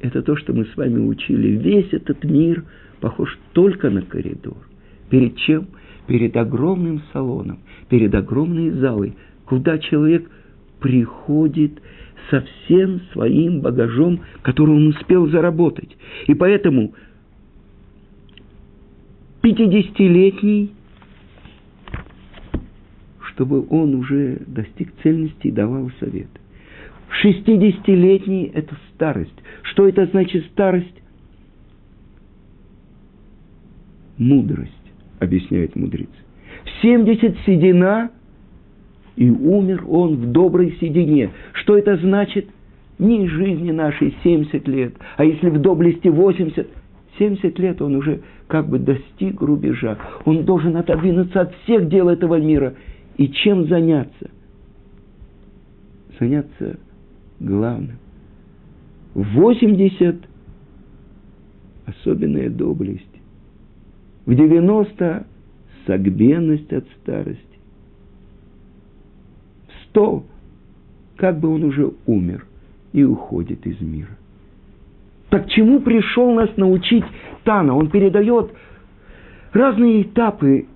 Это 0.00 0.22
то, 0.22 0.36
что 0.36 0.52
мы 0.52 0.66
с 0.66 0.76
вами 0.76 0.98
учили. 0.98 1.56
Весь 1.56 1.92
этот 1.92 2.24
мир 2.24 2.64
похож 3.00 3.38
только 3.52 3.90
на 3.90 4.02
коридор. 4.02 4.56
Перед 5.10 5.36
чем? 5.36 5.68
Перед 6.06 6.36
огромным 6.36 7.02
салоном, 7.12 7.58
перед 7.88 8.14
огромной 8.14 8.70
залой, 8.70 9.14
куда 9.44 9.78
человек 9.78 10.30
приходит 10.80 11.80
со 12.30 12.42
всем 12.42 13.00
своим 13.12 13.60
багажом, 13.60 14.20
который 14.42 14.74
он 14.76 14.88
успел 14.88 15.26
заработать. 15.28 15.96
И 16.26 16.34
поэтому 16.34 16.94
50-летний, 19.42 20.72
чтобы 23.20 23.66
он 23.68 23.94
уже 23.94 24.42
достиг 24.46 24.92
цельности 25.02 25.48
и 25.48 25.52
давал 25.52 25.90
совет. 26.00 26.28
60-летний– 27.24 28.50
это 28.54 28.74
старость. 28.94 29.34
Что 29.62 29.88
это 29.88 30.06
значит 30.06 30.44
старость? 30.46 31.02
Мудрость, 34.18 34.72
объясняет 35.18 35.76
мудрец. 35.76 36.08
В 36.64 36.82
70 36.82 37.38
седина, 37.44 38.10
и 39.16 39.30
умер 39.30 39.84
он 39.88 40.16
в 40.16 40.32
доброй 40.32 40.76
седине. 40.80 41.30
Что 41.52 41.76
это 41.76 41.96
значит? 41.96 42.48
Не 42.98 43.28
жизни 43.28 43.72
нашей 43.72 44.14
70 44.24 44.66
лет, 44.68 44.94
а 45.18 45.24
если 45.24 45.50
в 45.50 45.60
доблести 45.60 46.08
80, 46.08 46.66
70 47.18 47.58
лет 47.58 47.82
он 47.82 47.96
уже 47.96 48.22
как 48.46 48.68
бы 48.68 48.78
достиг 48.78 49.42
рубежа. 49.42 49.98
Он 50.24 50.44
должен 50.44 50.76
отодвинуться 50.76 51.42
от 51.42 51.54
всех 51.56 51.88
дел 51.88 52.08
этого 52.08 52.40
мира. 52.40 52.74
И 53.16 53.28
чем 53.28 53.66
заняться? 53.66 54.30
Заняться 56.18 56.78
главным. 57.40 57.98
80– 59.14 60.16
особенная 61.86 62.50
доблесть. 62.50 63.04
В 64.26 64.34
90– 64.34 65.26
согбенность 65.86 66.72
от 66.72 66.86
старости. 67.02 67.42
В 69.68 69.90
100– 69.90 70.24
как 71.16 71.40
бы 71.40 71.48
он 71.48 71.64
уже 71.64 71.92
умер 72.06 72.46
и 72.92 73.02
уходит 73.04 73.66
из 73.66 73.80
мира. 73.80 74.16
Так 75.30 75.48
чему 75.50 75.80
пришел 75.80 76.32
нас 76.34 76.50
научить 76.56 77.04
Тана? 77.44 77.74
Он 77.74 77.90
передает 77.90 78.50
разные 79.52 80.02
этапы 80.02 80.66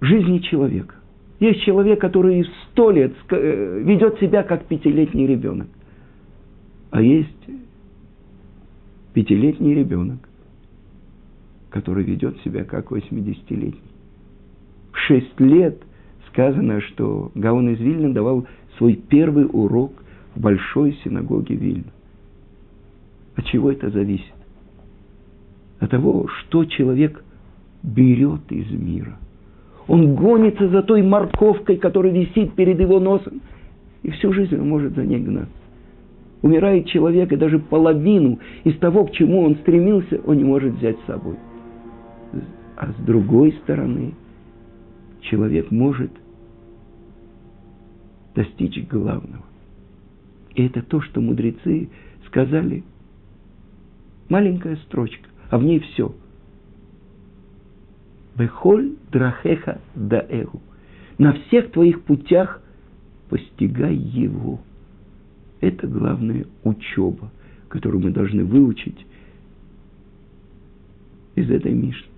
жизни 0.00 0.38
человека. 0.38 0.94
Есть 1.40 1.62
человек, 1.62 2.00
который 2.00 2.46
сто 2.64 2.90
лет 2.90 3.12
э, 3.30 3.82
ведет 3.84 4.18
себя 4.18 4.42
как 4.42 4.64
пятилетний 4.64 5.26
ребенок. 5.26 5.68
А 6.96 7.02
есть 7.02 7.28
пятилетний 9.12 9.74
ребенок, 9.74 10.16
который 11.68 12.04
ведет 12.04 12.40
себя 12.40 12.64
как 12.64 12.90
восьмидесятилетний. 12.90 13.82
В 14.92 14.98
шесть 15.00 15.38
лет 15.38 15.76
сказано, 16.28 16.80
что 16.80 17.32
Гаон 17.34 17.68
из 17.68 17.80
Вильна 17.80 18.14
давал 18.14 18.46
свой 18.78 18.94
первый 18.94 19.44
урок 19.44 19.92
в 20.34 20.40
большой 20.40 20.96
синагоге 21.04 21.56
Вильна. 21.56 21.92
От 23.34 23.44
чего 23.44 23.70
это 23.72 23.90
зависит? 23.90 24.32
От 25.80 25.90
того, 25.90 26.28
что 26.28 26.64
человек 26.64 27.22
берет 27.82 28.50
из 28.50 28.70
мира. 28.70 29.18
Он 29.86 30.14
гонится 30.14 30.70
за 30.70 30.80
той 30.80 31.02
морковкой, 31.02 31.76
которая 31.76 32.14
висит 32.14 32.54
перед 32.54 32.80
его 32.80 33.00
носом. 33.00 33.42
и 34.02 34.10
всю 34.12 34.32
жизнь 34.32 34.56
он 34.56 34.70
может 34.70 34.94
за 34.94 35.04
ней 35.04 35.20
гнаться. 35.20 35.65
Умирает 36.46 36.86
человек, 36.86 37.32
и 37.32 37.36
даже 37.36 37.58
половину 37.58 38.38
из 38.62 38.78
того, 38.78 39.04
к 39.04 39.10
чему 39.10 39.42
он 39.42 39.56
стремился, 39.56 40.20
он 40.24 40.36
не 40.36 40.44
может 40.44 40.74
взять 40.74 40.96
с 41.00 41.06
собой. 41.06 41.34
А 42.76 42.92
с 42.92 42.94
другой 43.04 43.50
стороны, 43.64 44.14
человек 45.22 45.72
может 45.72 46.12
достичь 48.36 48.80
главного. 48.86 49.42
И 50.54 50.64
это 50.64 50.82
то, 50.82 51.00
что 51.00 51.20
мудрецы 51.20 51.88
сказали. 52.28 52.84
Маленькая 54.28 54.76
строчка, 54.86 55.28
а 55.50 55.58
в 55.58 55.64
ней 55.64 55.80
все. 55.80 56.14
Бехоль 58.36 58.92
драхеха 59.10 59.80
даэгу. 59.96 60.62
На 61.18 61.32
всех 61.32 61.72
твоих 61.72 62.02
путях 62.02 62.62
постигай 63.30 63.96
его. 63.96 64.60
Это 65.60 65.86
главная 65.86 66.46
учеба, 66.64 67.30
которую 67.68 68.02
мы 68.02 68.10
должны 68.10 68.44
выучить 68.44 69.06
из 71.34 71.50
этой 71.50 71.72
Мишны. 71.72 72.15